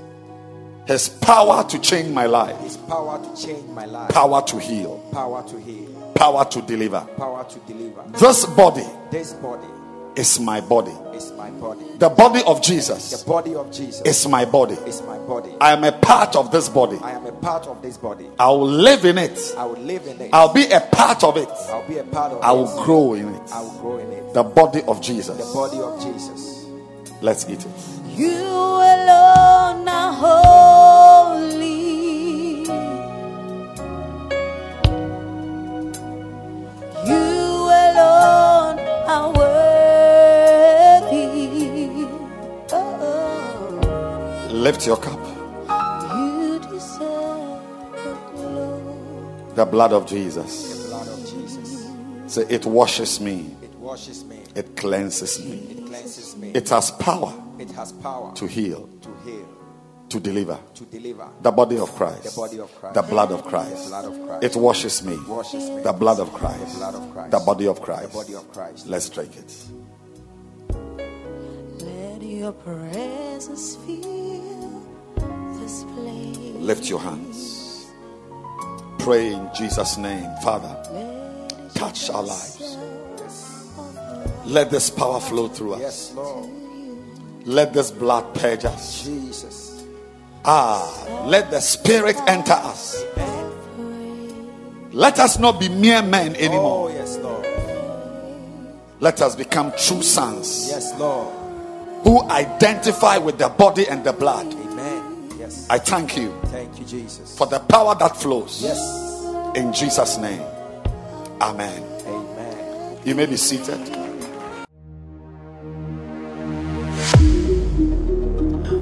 [0.86, 5.00] his power to change my life, His power to change my life, power to heal,
[5.12, 7.02] power to heal, power to deliver.
[7.18, 8.04] power to deliver.
[8.20, 9.68] This body This body
[10.16, 10.92] is my body.
[11.14, 11.86] is my body.
[11.98, 13.24] The body of Jesus.
[13.24, 14.76] The body of Jesus is my body.
[14.86, 15.52] is my body.
[15.60, 16.98] I am a part of this body.
[17.02, 18.28] I am a part of this body.
[18.40, 19.54] I will live in it.
[19.58, 20.30] I will live in it.
[20.34, 21.50] I'll be a part of it.
[21.70, 22.44] I'll be a part of it.
[22.46, 22.56] I it.
[22.56, 23.52] will grow in it.
[23.52, 24.34] I will grow in it.
[24.34, 25.38] The body of Jesus.
[25.38, 26.66] The body of Jesus.
[27.22, 27.72] Let's eat it.
[28.18, 31.76] You alone are holy.
[37.06, 39.55] You alone are worthy.
[44.66, 45.20] Lift your cup.
[49.54, 50.82] the blood of Jesus.
[52.26, 53.56] Say, it washes me.
[53.62, 54.40] It washes me.
[54.56, 55.58] It cleanses me.
[55.58, 56.50] It cleanses me.
[56.56, 59.48] It has power It has power to heal, to heal,
[60.10, 60.58] to deliver.
[60.74, 61.30] to deliver.
[61.44, 62.24] The body of Christ.
[62.24, 62.96] The body of Christ.
[62.96, 63.84] The blood of Christ.
[63.84, 64.44] The blood of Christ.
[64.46, 65.16] It washes me.
[65.28, 65.84] washes me.
[65.84, 66.74] The blood of Christ.
[66.74, 67.32] The blood of Christ.
[67.32, 68.12] The body of Christ.
[68.12, 68.88] The body of Christ.
[68.88, 69.54] Let's drink it.
[71.86, 74.55] Let your presence place.
[75.66, 77.88] Lift your hands.
[79.00, 80.30] Pray in Jesus' name.
[80.44, 80.76] Father,
[81.76, 82.78] touch our lives.
[84.46, 85.82] Let this power flow through us.
[85.82, 86.50] Yes, Lord.
[87.46, 89.04] Let this blood purge us.
[89.04, 89.84] Jesus.
[90.44, 93.04] Ah, let the spirit enter us.
[94.92, 96.92] Let us not be mere men Oh, anymore.
[96.92, 97.46] yes, Lord.
[99.00, 101.34] Let us become true sons Yes, Lord.
[102.04, 104.46] who identify with the body and the blood.
[105.46, 105.58] Amen.
[105.58, 105.68] Yes.
[105.70, 107.38] I thank you Thank you, Jesus.
[107.38, 108.62] for the power that flows.
[108.64, 108.80] Yes.
[109.56, 110.42] In Jesus' name.
[111.42, 111.84] Amen.
[112.08, 112.98] Amen.
[113.06, 113.80] You may be seated.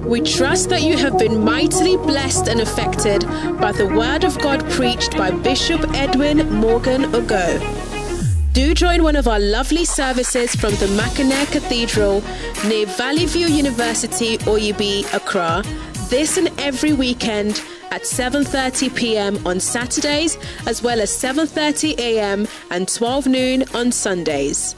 [0.06, 3.26] We trust that you have been mightily blessed and affected
[3.60, 7.60] by the word of God preached by Bishop Edwin Morgan Ogo.
[8.54, 12.22] Do join one of our lovely services from the Mackinac Cathedral
[12.68, 15.64] near Valley View University, Oyibi, Accra,
[16.14, 19.48] this and every weekend at 7:30 p.m.
[19.48, 20.38] on Saturdays
[20.68, 22.48] as well as 7:30 a.m.
[22.70, 24.76] and 12 noon on Sundays.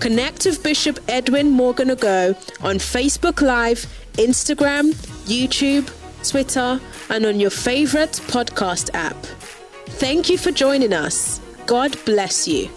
[0.00, 3.84] Connect with Bishop Edwin Morgan Ago on Facebook Live,
[4.14, 4.94] Instagram,
[5.26, 5.92] YouTube,
[6.26, 6.80] Twitter,
[7.10, 9.20] and on your favorite podcast app.
[10.00, 11.38] Thank you for joining us.
[11.66, 12.70] God bless you.